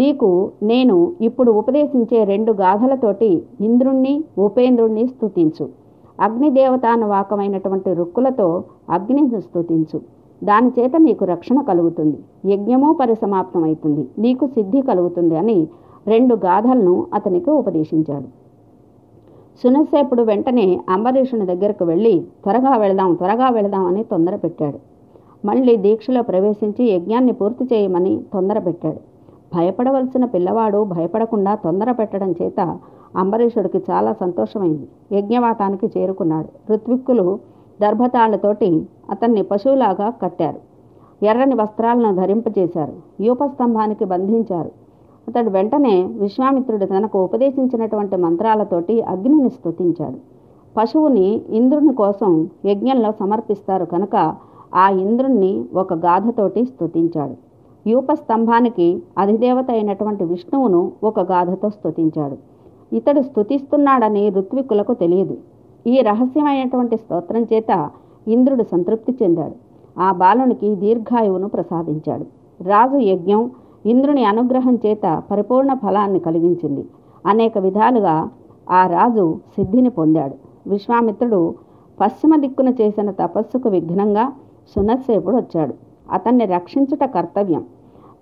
నీకు 0.00 0.28
నేను 0.62 0.96
ఇప్పుడు 1.28 1.50
ఉపదేశించే 1.60 2.18
రెండు 2.32 2.52
గాథలతోటి 2.62 3.30
ఇంద్రుణ్ణి 3.68 4.14
ఉపేంద్రుణ్ణి 4.46 5.04
స్తుతించు. 5.14 5.66
అగ్నిదేవతానువాకమైనటువంటి 6.20 7.90
రుక్కులతో 8.00 8.48
అగ్నిని 8.96 9.40
స్థుతించు 9.46 9.98
దాని 10.44 10.70
చేత 10.78 10.92
నీకు 10.96 11.24
రక్షణ 11.24 11.60
కలుగుతుంది. 11.60 12.18
యజ్ఞము 12.52 12.92
పరిసమాప్తమవుతుంది 13.00 14.08
నీకు 14.18 14.46
సిద్ధి 14.46 14.80
కలుగుతుంది 14.82 15.36
అని 15.36 15.68
రెండు 16.06 16.34
గాథలను 16.34 17.06
అతనికి 17.14 17.50
ఉపదేశించాడు. 17.50 18.28
సునసేపుడు 19.62 20.22
వెంటనే 20.22 20.80
అంబరీషుని 20.88 21.46
దగ్గరకు 21.46 21.84
వెళ్ళి 21.84 22.14
త్వరగా 22.44 22.76
వెళదాం 22.76 23.14
త్వరగా 23.14 23.48
వెళదాం 23.48 23.84
అని 23.86 24.04
తొందర 24.04 24.36
పెట్టాడు. 24.36 24.78
మళ్ళీ 25.44 25.76
దీక్షలో 25.76 26.22
ప్రవేశించి 26.22 26.84
యజ్ఞాన్ని 26.92 27.32
పూర్తి 27.32 27.64
చేయమని 27.64 28.24
తొందర 28.32 28.58
పెట్టాడు. 28.58 29.00
భయపడవలసిన 29.56 30.24
పిల్లవాడు 30.24 30.84
భయపడకుండా 30.84 31.54
తొందర 31.54 31.92
పెట్టడం 31.92 32.34
చేత 32.42 32.78
అంబరీషుడికి 33.16 33.78
చాలా 33.90 34.12
సంతోషమైంది. 34.12 35.16
యజ్ఞవాటానికి 35.16 35.86
చేరుకున్నాడు. 35.98 36.72
ఋత్విక్కులు 36.72 37.38
దర్భతాళ్ళతోటి 37.82 38.86
అతన్ని 39.10 39.42
పశువులాగా 39.42 40.10
కట్టారు. 40.10 40.60
ఎర్రని 41.24 41.54
వస్త్రాలను 41.54 42.16
ధరింపజేశారు. 42.16 42.92
యూపస్తంభానికి 43.22 44.04
బంధించారు. 44.04 44.70
అతడు 45.28 45.50
వెంటనే 45.50 46.02
విశ్వామిత్రుడు 46.02 46.86
తనకు 46.86 47.24
ఉపదేశించినటువంటి 47.24 48.16
మంత్రాలతోటి 48.16 49.02
అగ్నిని 49.02 49.50
స్తుతించాడు. 49.50 50.16
పశువుని 50.76 51.40
ఇంద్రుని 51.48 51.94
కోసం 51.94 52.48
యజ్ఞంలో 52.64 53.12
సమర్పిస్తారు 53.12 53.84
కనుక 53.84 54.34
ఆ 54.74 54.88
ఇంద్రుణ్ణి 54.88 55.64
ఒక 55.74 55.94
గాథతోటి 55.94 56.64
స్తుతించాడు. 56.64 57.36
యూపస్తంభానికి 57.88 59.02
అధిదేవత 59.18 59.70
అయినటువంటి 59.70 60.24
విష్ణువును 60.24 60.92
ఒక 61.04 61.20
గాథతో 61.20 61.70
స్తుతించాడు. 61.70 62.36
ఇతడు 62.96 63.20
స్తుతిస్తున్నాడని 63.20 64.30
ఋత్వికులకు 64.30 64.94
తెలియదు. 64.94 65.36
ఈ 65.86 66.00
రహస్యమైనటువంటి 66.00 66.96
స్తోత్రం 66.96 67.42
చేత 67.42 67.90
ఇంద్రుడు 68.28 68.62
సంతృప్తి 68.62 69.18
చెందాడు. 69.22 69.54
ఆ 70.00 70.12
బాలునికి 70.12 70.74
దీర్ఘాయువును 70.74 71.48
ప్రసాదించాడు. 71.48 72.26
రాజు 72.62 72.96
యజ్ఞం 72.96 73.50
ఇంద్రుని 73.86 74.24
అనుగ్రహం 74.24 74.78
చేత 74.86 75.22
పరిపూర్ణ 75.30 75.74
ఫలాన్ని 75.74 76.18
కలిగించింది. 76.18 76.86
అనేక 77.26 77.58
విధాలుగా 77.58 78.30
ఆ 78.70 78.86
రాజు 78.86 79.38
సిద్ధిని 79.56 79.90
పొందాడు. 79.90 80.34
విశ్వామిత్రుడు 80.70 81.54
పశ్చిమ 82.00 82.36
దిక్కున 82.36 82.68
చేసిన 82.68 83.10
తపస్సుకు 83.10 83.68
విఘ్నంగా 83.68 84.32
సునస్సేపుడు 84.76 85.36
వచ్చాడు. 85.36 85.74
అతన్ని 86.12 86.44
రక్షించుట 86.44 87.04
కర్తవ్యం. 87.04 87.64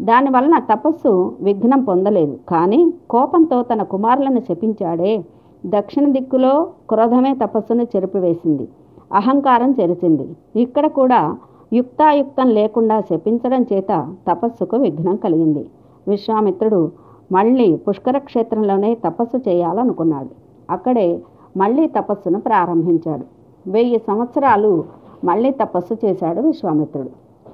దానివలన 0.03 0.59
తపస్సు 0.75 1.37
విఘ్నం 1.41 1.85
పొందలేదు. 1.85 2.39
కానీ 2.49 2.93
కోపంతో 3.11 3.63
తన 3.63 3.83
కుమారులను 3.83 4.41
శపించాడే 4.41 5.25
దక్షిణ 5.67 6.13
దిక్కులో 6.13 6.69
క్రోధమే 6.91 7.37
తపస్సును 7.43 7.83
చెరిపివేసింది. 7.83 8.69
అహంకారం 9.15 9.75
చెరిచింది. 9.81 10.29
ఇక్కడ 10.57 10.87
కూడా 10.87 11.37
యుక్తాయుక్తం 11.73 12.49
లేకుండా 12.49 13.01
శపించడం 13.01 13.67
చేత 13.73 14.15
తపస్సుకు 14.29 14.77
విఘ్నం 14.77 15.17
కలిగింది. 15.17 15.71
విశ్వామిత్రుడు 16.09 16.93
మళ్ళీ 17.33 17.77
పుష్కర 17.77 18.19
క్షేత్రంలోనే 18.19 18.95
తపస్సు 18.95 19.37
చేయాలనుకున్నాడు. 19.37 20.29
అక్కడే 20.71 21.23
మళ్ళీ 21.57 21.87
తపస్సును 21.87 22.41
ప్రారంభించాడు. 22.41 23.25
వెయ్యి 23.71 23.99
సంవత్సరాలు 23.99 24.85
మళ్ళీ 25.25 25.51
తపస్సు 25.51 26.07
చేశాడు 26.07 26.41
విశ్వామిత్రుడు. 26.41 27.11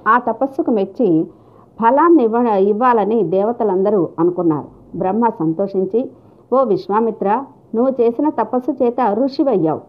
ఆ 0.07 0.17
తపస్సుకు 0.17 0.71
మెచ్చి 0.71 1.27
ఫలాన్ని 1.81 2.23
ఇవ్వ 2.23 2.35
ఇవ్వాలని 2.57 3.23
దేవతలందరూ 3.23 4.09
అనుకున్నారు. 4.19 4.97
బ్రహ్మ 4.97 5.29
సంతోషించి 5.29 6.09
ఓ 6.53 6.63
విశ్వామిత్ర 6.63 7.43
నువ్వు 7.75 7.93
చేసిన 8.01 8.29
తపస్సు 8.29 8.83
చేత 8.83 8.95
ఋషివయ్యావు 9.13 9.81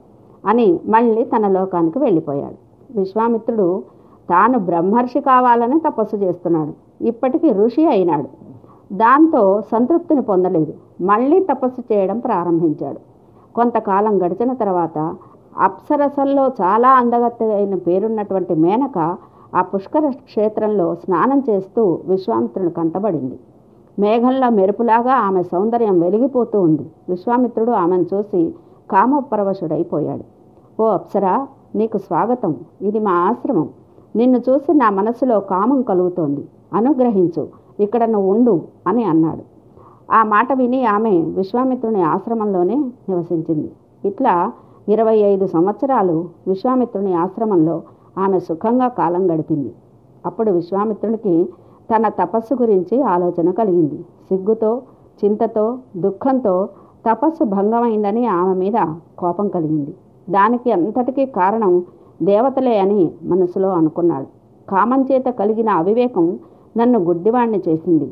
అని 0.46 0.81
మళ్ళీ 0.87 1.25
తన 1.25 1.49
లోకానికి 1.49 1.99
వెళ్ళిపోయాడు. 1.99 2.59
విశ్వామిత్రుడు 2.99 3.83
తాను 4.31 4.59
బ్రహ్మర్షి 4.59 5.20
కావాలని 5.20 5.81
తపస్సు 5.81 6.16
చేస్తున్నాడు. 6.16 6.72
ఇప్పటికీ 7.05 7.53
ఋషి 7.53 7.87
అయినాడు. 7.87 8.29
దాంతో 8.92 9.62
సంతృప్తిని 9.72 10.22
పొందలేదు. 10.22 10.75
మళ్ళీ 11.01 11.38
తపస్సు 11.44 11.81
చేయడం 11.92 12.18
ప్రారంభించాడు. 12.18 13.01
కొంతకాలం 13.55 14.27
గడిచిన 14.27 14.53
తర్వాత 14.53 15.14
అప్సరసల్లో 15.59 16.44
చాలా 16.61 16.88
అందగత్తైన 16.88 17.75
పేరున్నటువంటి 17.75 18.55
మేనక 18.55 19.16
ఆ 19.55 19.62
పుష్కర 19.62 20.11
క్షేత్రంలో 20.25 20.94
స్నానం 20.94 21.42
చేస్తూ 21.51 21.99
విశ్వామిత్రుని 22.05 22.70
కంటబడింది. 22.70 23.38
మేఘంలో 23.99 24.51
మెరుపులాగా 24.51 25.13
ఆమె 25.13 25.43
సౌందర్యం 25.43 26.01
వెలిగిపోతూ 26.01 26.61
ఉంది. 26.61 26.91
విశ్వామిత్రుడు 27.09 27.71
ఆమెను 27.71 28.07
చూసి 28.15 28.55
కామపరవశుడైపోయాడు. 28.91 30.25
ఓ 30.83 30.87
అప్సరా 30.87 31.49
నీకు 31.75 31.99
స్వాగతం. 31.99 32.57
ఇది 32.83 32.99
మా 32.99 33.11
ఆశ్రమం. 33.11 33.69
నిన్ను 34.17 34.39
చూసి 34.39 34.75
నా 34.75 34.91
మనసులో 34.91 35.41
కామం 35.41 35.83
కలుగుతోంది. 35.83 36.49
అనుగ్రహించు. 36.75 37.49
ఇక్కడ 37.81 38.05
నువ్వు 38.05 38.31
ఉండు 38.31 38.63
అని 38.87 39.05
అన్నాడు. 39.05 39.43
ఆ 40.13 40.23
మాట 40.23 40.53
విని 40.53 40.85
ఆమె 40.87 41.11
విశ్వామిత్రుని 41.11 42.03
ఆశ్రమంలోనే 42.03 42.75
నివసించింది. 43.09 43.71
ఇట్లా 44.05 44.53
ఇరవై 44.89 45.17
ఐదు 45.17 45.47
సంవత్సరాలు 45.47 46.29
విశ్వామిత్రుని 46.49 47.15
ఆశ్రమంలో 47.15 47.83
ఆమె 48.19 48.41
సుఖంగా 48.41 48.89
కాలం 48.89 49.35
గడిపింది. 49.35 49.73
అప్పుడు 50.27 50.51
విశ్వామిత్రునికి 50.51 51.49
తన 51.90 52.09
తపస్సు 52.09 52.55
గురించి 52.55 53.03
ఆలోచన 53.03 53.51
కలిగింది. 53.51 53.99
సిగ్గుతో 54.29 54.83
చింతతో 55.25 55.79
దుఃఖంతో 55.96 56.68
తపస్సు 57.11 57.44
భంగమైందని 57.44 58.27
ఆమె 58.27 58.55
మీద 58.55 58.79
కోపం 59.18 59.49
కలిగింది. 59.49 59.94
దానికి 60.31 60.72
అంతటికీ 60.72 61.27
కారణం 61.27 61.85
దేవతలే 62.22 62.79
అని 62.79 63.11
మనసులో 63.22 63.68
అనుకున్నాడు. 63.70 64.27
కామం 64.70 65.03
చేత 65.12 65.25
కలిగిన 65.25 65.70
అవివేకం 65.70 66.38
నన్ను 66.77 66.99
గుడ్డివాణ్ణి 66.99 67.62
చేసింది. 67.68 68.09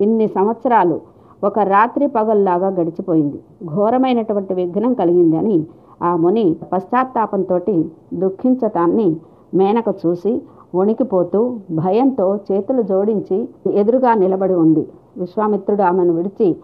ఇన్ని 0.00 0.28
సంవత్సరాలు 0.28 1.00
ఒక 1.44 1.58
రాత్రి 1.58 2.06
పగల్లాగా 2.06 2.68
గడిచిపోయింది. 2.68 3.38
ఘోరమైనటువంటి 3.74 4.54
విఘ్నం 4.54 4.94
కలిగింది 4.94 5.36
అని 5.36 5.66
ఆ 6.02 6.16
ముని 6.16 6.56
పశ్చాత్తాపంతో 6.72 7.58
దుఃఖించటాన్ని 8.14 9.16
మేనక 9.54 9.88
చూసి 10.06 10.42
వణికిపోతూ 10.74 11.58
భయంతో 11.70 12.36
చేతులు 12.36 12.82
జోడించి 12.82 13.48
ఎదురుగా 13.72 14.14
నిలబడి 14.14 14.54
ఉంది. 14.54 14.88
విశ్వామిత్రుడు 15.16 15.82
ఆమెను 15.82 16.12
విడిచి 16.12 16.56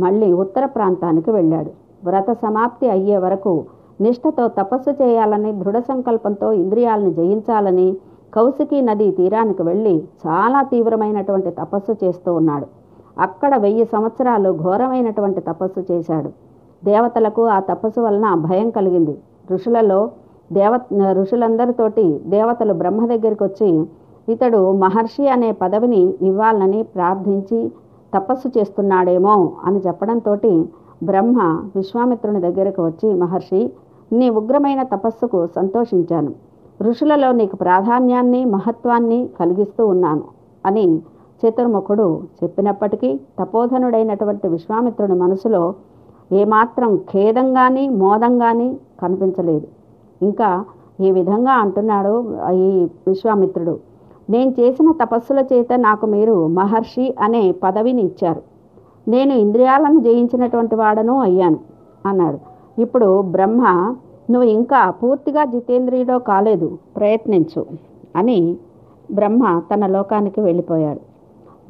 మళ్ళీ 0.00 0.32
ఉత్తర 0.32 0.64
ప్రాంతానికి 0.66 1.30
వెళ్ళాడు. 1.30 1.70
వ్రత 2.04 2.32
సమాప్తి 2.32 2.88
అయ్యే 2.90 3.18
వరకు 3.18 3.64
నిష్ఠతో 4.00 4.48
తపస్సు 4.48 4.90
చేయాలని 4.90 5.52
దృఢ 5.52 5.78
సంకల్పంతో 5.78 6.52
ఇంద్రియాలను 6.52 7.10
జయించాలని 7.10 7.96
కౌశికీ 8.34 8.80
నది 8.80 9.10
తీరానికి 9.10 9.62
వెళ్ళి 9.62 10.04
చాలా 10.26 10.62
తీవ్రమైనటువంటి 10.62 11.50
తపస్సు 11.50 12.04
చేస్తూ 12.04 12.34
ఉన్నాడు. 12.34 12.66
అక్కడ 13.18 13.56
వెయ్యి 13.56 13.84
సంవత్సరాలు 13.84 14.58
ఘోరమైనటువంటి 14.62 15.40
తపస్సు 15.40 15.92
చేశాడు. 15.92 16.30
దేవతలకు 16.84 17.46
ఆ 17.46 17.60
తపస్సు 17.60 18.00
వలన 18.00 18.34
భయం 18.34 18.70
కలిగింది. 18.70 19.18
ఋషులలో 19.50 20.10
దేవ 20.52 20.80
ఋషులందరితోటి 21.12 22.20
దేవతలు 22.26 22.72
బ్రహ్మ 22.72 23.06
దగ్గరికి 23.06 23.44
వచ్చి 23.44 23.86
ఇతడు 24.28 24.72
మహర్షి 24.72 25.28
అనే 25.28 25.52
పదవిని 25.52 26.14
ఇవ్వాలని 26.22 26.82
ప్రార్థించి 26.82 27.70
తపస్సు 28.14 28.48
చేస్తున్నాడేమో 28.58 29.52
అని 29.64 29.78
చెప్పడంతో 29.78 30.34
బ్రహ్మ 31.04 31.38
విశ్వామిత్రుని 31.76 32.40
దగ్గరకు 32.40 32.82
వచ్చి 32.86 33.14
మహర్షి 33.14 33.70
నీ 34.12 34.30
ఉగ్రమైన 34.30 34.82
తపస్సుకు 34.82 35.46
సంతోషించాను. 35.56 36.32
ఋషులలో 36.82 37.32
నీకు 37.32 37.56
ప్రాధాన్యాన్ని 37.56 38.44
మహత్వాన్ని 38.44 39.28
కలిగిస్తూ 39.40 39.86
ఉన్నాను 39.86 40.24
అని 40.66 40.86
చతుర్ముఖుడు 41.42 42.06
చెప్పినప్పటికీ 42.38 43.20
తపోధనుడైనటువంటి 43.40 44.48
విశ్వామిత్రుని 44.48 45.14
మనసులో 45.14 45.74
ఏమాత్రం 46.32 46.96
ఖేదంగాని 46.96 47.88
మోదంగాని 47.88 48.68
కనిపించలేదు. 49.02 49.66
ఇంకా 50.22 50.64
ఈ 51.00 51.10
విధంగా 51.10 51.52
అంటున్నాడు 51.52 52.14
ఈ 52.52 52.88
విశ్వామిత్రుడు. 53.08 53.74
నేను 54.30 54.50
చేసిన 54.50 54.88
తపస్సుల 55.02 55.38
చేత 55.52 55.72
నాకు 55.72 56.06
మీరు 56.06 56.46
మహర్షి 56.46 57.14
అనే 57.20 57.52
పదవిని 57.52 58.02
ఇచ్చారు. 58.02 58.42
నేను 59.08 59.32
ఇంద్రియాలను 59.34 60.00
జయించినటువంటి 60.00 60.74
వాడను 60.74 61.18
అయ్యాను 61.20 61.58
అన్నాడు. 62.06 62.38
ఇప్పుడు 62.82 63.22
బ్రహ్మ 63.22 63.62
నువ్వు 64.30 64.48
ఇంకా 64.48 64.90
పూర్తిగా 64.90 65.44
జితేంద్రియుడో 65.44 66.18
కాలేదు 66.18 66.78
ప్రయత్నించు 66.96 67.66
అని 68.16 68.56
బ్రహ్మ 69.12 69.60
తన 69.70 69.86
లోకానికి 69.86 70.40
వెళ్ళిపోయాడు. 70.40 71.09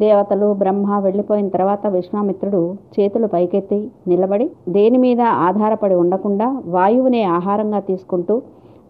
దేవతలు 0.01 0.49
బ్రహ్మ 0.55 0.99
వెళ్ళిపోయిన 0.99 1.49
తర్వాత 1.49 1.87
విశ్వామిత్రుడు 1.87 2.61
చేతులు 2.95 3.27
పైకెత్తి 3.27 3.79
నిలబడి 4.09 4.47
దేని 4.69 4.99
మీద 4.99 5.23
ఆధారపడి 5.47 5.95
ఉండకుండా 5.95 6.49
వాయువునే 6.67 7.23
ఆహారంగా 7.39 7.81
తీసుకుంటూ 7.81 8.35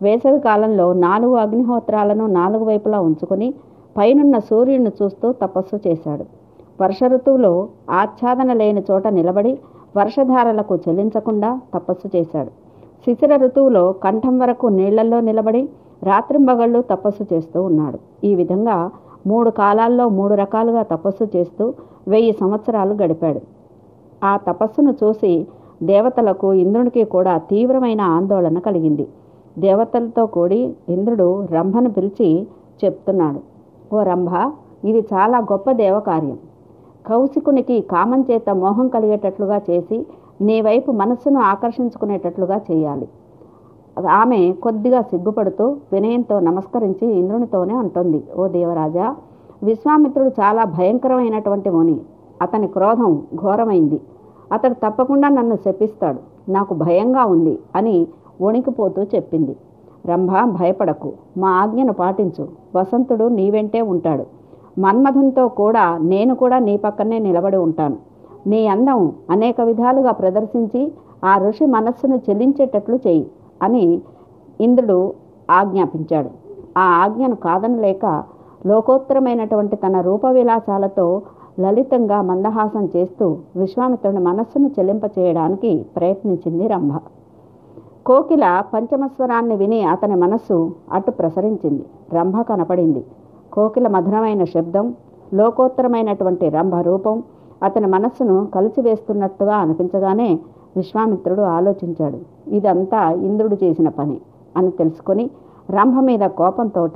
వేసవి 0.03 0.41
కాలంలో 0.41 0.87
నాలుగు 1.07 1.35
అగ్నిహోత్రాలను 1.35 2.27
నాలుగు 2.39 2.65
వైపులా 2.65 3.01
ఉంచుకొని 3.01 3.49
పైనున్న 3.97 4.37
సూర్యుడిని 4.39 4.93
చూస్తూ 5.01 5.27
తపస్సు 5.43 5.77
చేశాడు. 5.87 6.25
వర్ష 6.81 7.01
ఋతువులో 7.15 7.53
ఆచ్ఛాదన 8.01 8.53
లేని 8.53 8.83
చోట 8.91 9.07
నిలబడి 9.19 9.53
వర్షధారలకు 9.97 10.75
చెల్లించకుండా 10.85 11.51
తపస్సు 11.75 12.09
చేశాడు. 12.17 12.51
శిశిర 13.05 13.33
ఋతువులో 13.37 13.85
కంఠం 14.05 14.35
వరకు 14.39 14.67
నీళ్ళలో 14.79 15.19
నిలబడి 15.29 15.63
రాత్రింబగళ్ళు 16.03 16.81
తపస్సు 16.91 17.25
చేస్తూ 17.33 17.59
ఉన్నాడు. 17.63 17.99
ఈ 18.27 18.33
విధంగా 18.35 18.77
మూడు 19.27 19.51
కాలాల్లో 19.51 20.09
మూడు 20.09 20.35
రకాలుగా 20.35 20.83
తపస్సు 20.83 21.25
చేస్తూ 21.37 21.75
వెయ్యి 22.09 22.33
సంవత్సరాలు 22.33 22.95
గడిపాడు. 23.03 23.41
ఆ 24.25 24.37
తపస్సును 24.37 24.95
చూసి 25.03 25.47
దేవతలకు 25.83 26.53
ఇంద్రునికి 26.53 27.05
కూడా 27.05 27.39
తీవ్రమైన 27.39 28.01
ఆందోళన 28.01 28.59
కలిగింది. 28.59 29.07
దేవతలతో 29.59 30.27
కూడి 30.27 30.75
ఇంద్రుడు 30.89 31.47
రంభను 31.53 31.91
పిలిచి 31.91 32.47
చెప్తున్నాడు 32.85 33.41
ఓ 33.93 34.03
రంభ 34.03 34.31
ఇది 34.85 35.01
చాలా 35.15 35.39
గొప్ప 35.39 35.73
దేవకార్యం. 35.73 36.39
కౌశికునికి 37.07 37.81
కామం 37.81 38.25
చేత 38.31 38.51
మోహం 38.51 38.89
కలిగేటట్లుగా 38.89 39.61
చేసి 39.71 40.07
నీ 40.41 40.61
వైపు 40.61 40.91
మనస్సును 40.93 41.41
ఆకర్షించుకునేటట్లుగా 41.41 42.61
చేయాలి. 42.71 43.09
ఆమె 44.07 44.53
కొద్దిగా 44.63 45.03
సిగ్గుపడుతూ 45.03 45.77
వినయంతో 45.93 46.41
నమస్కరించి 46.41 47.13
ఇంద్రునితోనే 47.15 47.75
అంటుంది. 47.75 48.25
ఓ 48.39 48.49
దేవరాజా 48.49 49.17
విశ్వామిత్రుడు 49.63 50.29
చాలా 50.29 50.65
భయంకరమైనటువంటి 50.65 51.71
ముని. 51.71 52.01
అతని 52.43 52.69
క్రోధం 52.69 53.23
ఘోరమైంది. 53.35 54.01
అతడు 54.53 54.75
తప్పకుండా 54.75 55.29
నన్ను 55.29 55.57
శపిస్తాడు. 55.65 56.51
నాకు 56.51 56.75
భయంగా 56.75 57.25
ఉంది 57.25 57.59
అని 57.77 58.07
వణికిపోతూ 58.43 59.03
చెప్పింది. 59.03 59.57
రంభ 60.07 60.31
భయపడకు. 60.31 61.13
మా 61.37 61.51
ఆజ్ఞను 61.51 61.93
పాటించు. 61.93 62.49
వసంతుడు 62.77 63.29
నీ 63.29 63.51
వెంటే 63.51 63.81
ఉంటాడు. 63.81 64.25
మన్మధునితో 64.81 65.49
కూడా 65.49 65.99
నేను 65.99 66.35
కూడా 66.35 66.59
నీ 66.59 66.77
పక్కనే 66.77 67.19
నిలబడి 67.19 67.57
ఉంటాను. 67.57 67.97
నీ 68.47 68.67
అందం 68.67 69.13
అనేక 69.31 69.61
విధాలుగా 69.61 70.13
ప్రదర్శించి 70.13 70.93
ఆ 71.25 71.39
ఋషి 71.39 71.67
మనస్సును 71.67 72.21
చెల్లించేటట్లు 72.31 72.97
చేయి. 72.97 73.31
అని 73.63 74.01
ఇంద్రుడు 74.61 75.15
ఆజ్ఞాపించాడు. 75.51 76.29
ఆ 76.79 76.83
ఆజ్ఞను 76.83 77.37
కాదనలేక 77.37 78.25
లోకోత్తరమైనటువంటి 78.67 79.77
తన 79.77 80.01
రూప 80.01 80.25
విలాసాలతో 80.25 81.23
లలితంగా 81.61 82.23
మందహాసం 82.23 82.89
చేస్తూ 82.97 83.37
విశ్వామిత్రుని 83.57 84.19
మనస్సును 84.19 84.71
చెల్లింపచేయడానికి 84.79 85.87
ప్రయత్నించింది 85.97 86.69
రంభ. 86.69 86.93
కోకిల 88.07 88.63
పంచమస్వరాన్ని 88.75 89.57
విని 89.57 89.83
అతని 89.83 90.15
మనస్సు 90.15 90.73
అటు 90.93 91.11
ప్రసరించింది. 91.11 91.85
రంభ 92.13 92.41
కనపడింది. 92.41 93.05
కోకిల 93.53 93.89
మధురమైన 93.89 94.45
శబ్దం 94.45 94.95
లోకోత్తరమైనటువంటి 95.35 96.49
రంభ 96.49 96.75
రూపం 96.75 97.23
అతని 97.63 97.87
మనస్సును 97.87 98.47
కలిసివేస్తున్నట్టుగా 98.47 99.55
అనిపించగానే 99.57 100.39
విశ్వామిత్రుడు 100.77 101.41
ఆలోచించాడు. 101.41 102.19
ఇదంతా 102.49 103.11
ఇంద్రుడు 103.11 103.57
చేసిన 103.65 103.89
పని 103.89 104.21
అని 104.57 104.71
తెలుసుకొని 104.71 105.31
రంభ 105.71 106.01
మీద 106.01 106.21
కోపంతో 106.21 106.89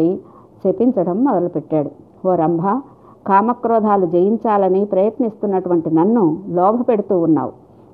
శపించడం 0.64 1.24
మొదలుపెట్టాడు. 1.24 1.90
ఓ 2.26 2.34
రంభ 2.34 2.62
కామక్రోధాలు 3.26 4.06
జయించాలని 4.06 4.84
ప్రయత్నిస్తున్నటువంటి 4.84 5.94
నన్ను 5.94 6.38
లోభ 6.48 6.82
పెడుతూ 6.88 7.18
ఉన్నావు. 7.18 7.52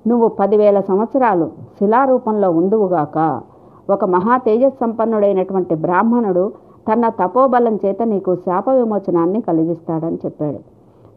నువ్వు 0.09 0.29
పదివేల 0.29 0.81
సంవత్సరాలు 0.81 1.47
శిలారూపంలో 1.79 2.51
ఉందువుగాక 2.51 3.41
ఒక 3.91 4.05
మహా 4.05 4.37
తేజస్సంపన్నుడైనటువంటి 4.37 5.75
బ్రాహ్మణుడు 5.75 6.53
తన 6.93 7.09
తపోబలం 7.09 7.75
చేత 7.75 8.03
నీకు 8.03 8.35
శాప 8.35 8.71
విమోచనాన్ని 8.71 9.41
కలిగిస్తాడని 9.41 10.19
చెప్పాడు. 10.27 10.61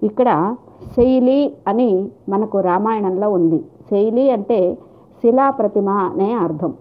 ఇక్కడ 0.06 0.56
శైలి 0.95 1.54
అని 1.67 2.10
మనకు 2.30 2.60
రామాయణంలో 2.60 3.30
ఉంది. 3.30 3.63
శైలి 3.89 4.31
అంటే 4.31 4.77
శిలా 5.21 5.49
ప్రతిమ 5.49 5.89
అనే 5.89 6.33
అర్థం. 6.33 6.73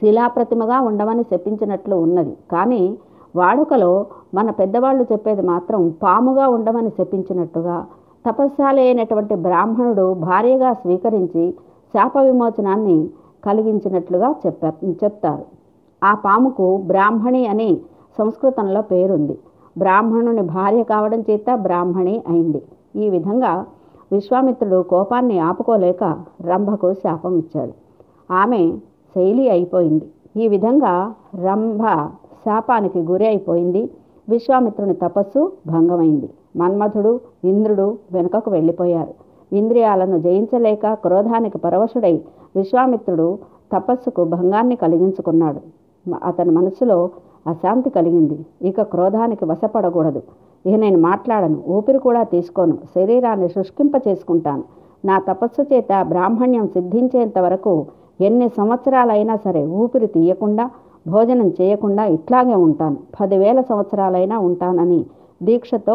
శిలాప్రతిమగా 0.00 0.80
ఉండమని 0.80 1.22
చెప్పించినట్లు 1.32 1.94
ఉన్నది. 1.94 2.36
కానీ 2.52 2.98
వాడుకలో 3.36 4.06
మన 4.34 4.50
పెద్దవాళ్ళు 4.50 5.06
చెప్పేది 5.12 5.42
మాత్రం 5.42 5.94
పాముగా 6.02 6.48
ఉండమని 6.48 6.88
చెప్పించినట్టుగా 6.88 7.86
తపస్శాలి 8.28 8.82
అయినటువంటి 8.82 9.34
బ్రాహ్మణుడు 9.34 10.14
భార్యగా 10.14 10.72
స్వీకరించి 10.72 11.54
శాప 11.94 12.18
విమోచనాన్ని 12.18 13.10
కలిగించినట్లుగా 13.44 14.34
చెప్ప 14.46 14.64
చెప్తారు. 14.86 15.44
ఆ 16.04 16.14
పాముకు 16.14 16.76
బ్రాహ్మణి 16.76 17.46
అని 17.46 17.80
సంస్కృతంలో 18.18 18.82
పేరుంది. 18.82 19.38
బ్రాహ్మణుని 19.78 20.42
భార్య 20.42 20.82
కావడం 20.82 21.20
చేత 21.20 21.54
బ్రాహ్మణి 21.54 22.22
అయింది. 22.28 22.62
ఈ 22.96 23.10
విధంగా 23.10 23.66
విశ్వామిత్రుడు 24.12 24.82
కోపాన్ని 24.82 25.38
ఆపుకోలేక 25.38 26.04
రంభకు 26.46 26.94
శాపం 26.94 27.38
ఇచ్చాడు 27.38 27.72
ఆమె 28.32 28.72
శైలి 29.14 29.50
అయిపోయింది. 29.50 30.06
ఈ 30.42 30.48
విధంగా 30.48 31.14
రంభ 31.44 31.82
శాపానికి 32.46 33.00
గురి 33.00 33.26
అయిపోయింది. 33.26 33.90
విశ్వామిత్రుని 34.28 34.94
తపస్సు 34.94 35.52
భంగమైంది. 35.66 36.30
మన్మథుడు 36.56 37.20
ఇంద్రుడు 37.44 37.98
వెనుకకు 38.12 38.50
వెళ్ళిపోయారు. 38.50 39.14
ఇంద్రియాలను 39.52 40.18
జయించలేక 40.18 40.92
క్రోధానికి 40.92 41.58
పరవశుడై 41.58 42.20
విశ్వామిత్రుడు 42.56 43.38
తపస్సుకు 43.72 44.24
భంగాన్ని 44.24 44.76
కలిగించుకున్నాడు. 44.76 45.60
అతని 46.24 46.50
మనసులో 46.50 47.10
అశాంతి 47.46 47.90
కలిగింది. 47.90 48.46
ఇక 48.62 48.82
క్రోధానికి 48.82 49.44
వశపడకూడదు. 49.44 50.22
ఇక 50.64 50.74
నేను 50.84 50.98
మాట్లాడను 51.08 51.58
ఊపిరి 51.76 52.00
కూడా 52.06 52.22
తీసుకోను 52.34 52.74
శరీరాన్ని 52.96 53.48
శుష్కింప 53.48 53.94
చేసుకుంటాను 54.06 54.64
నా 55.04 55.16
తపస్సు 55.28 55.62
చేత 55.62 55.92
బ్రాహ్మణ్యం 56.12 56.66
సిద్ధించేంత 56.66 57.38
వరకు 57.38 57.72
ఎన్ని 58.20 58.48
సంవత్సరాలైనా 58.58 59.34
సరే 59.44 59.62
ఊపిరి 59.82 60.08
తీయకుండా 60.16 60.64
భోజనం 61.06 61.48
చేయకుండా 61.60 62.04
ఇట్లాగే 62.16 62.56
ఉంటాను. 62.66 62.98
పదివేల 63.20 63.58
సంవత్సరాలైనా 63.70 64.38
ఉంటానని 64.48 65.00
దీక్షతో 65.42 65.94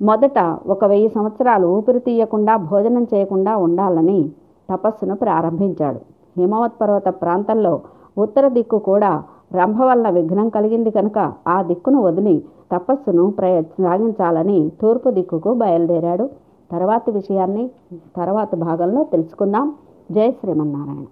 మొదట 0.00 0.38
ఒక 0.66 0.84
వెయ్యి 0.84 1.10
సంవత్సరాలు 1.16 1.66
ఊపిరి 1.76 2.00
తీయకుండా 2.06 2.54
భోజనం 2.70 3.04
చేయకుండా 3.12 3.52
ఉండాలని 3.56 4.20
తపస్సును 4.68 5.14
ప్రారంభించాడు. 5.24 6.00
హిమవత్ 6.36 6.78
పర్వత 6.80 7.08
ప్రాంతంలో 7.22 7.74
ఉత్తర 8.18 8.44
దిక్కు 8.48 8.78
కూడా 8.90 9.12
రంభ 9.54 9.78
వల్ల 9.82 10.06
విఘ్నం 10.08 10.48
కలిగింది 10.48 10.90
కనుక 10.90 11.18
ఆ 11.46 11.56
దిక్కును 11.62 11.98
వదిలి 12.02 12.34
తపస్సును 12.72 13.30
ప్రయ 13.30 13.62
సాగించాలని 13.62 14.72
తూర్పు 14.82 15.10
దిక్కుకు 15.10 15.54
బయలుదేరాడు. 15.54 16.30
తర్వాతి 16.70 17.10
విషయాన్ని 17.10 17.70
తర్వాత 18.16 18.54
భాగంలో 18.54 19.04
తెలుసుకుందాం. 19.04 19.74
జై 20.12 20.30
శ్రీమన్నారాయణ. 20.30 21.04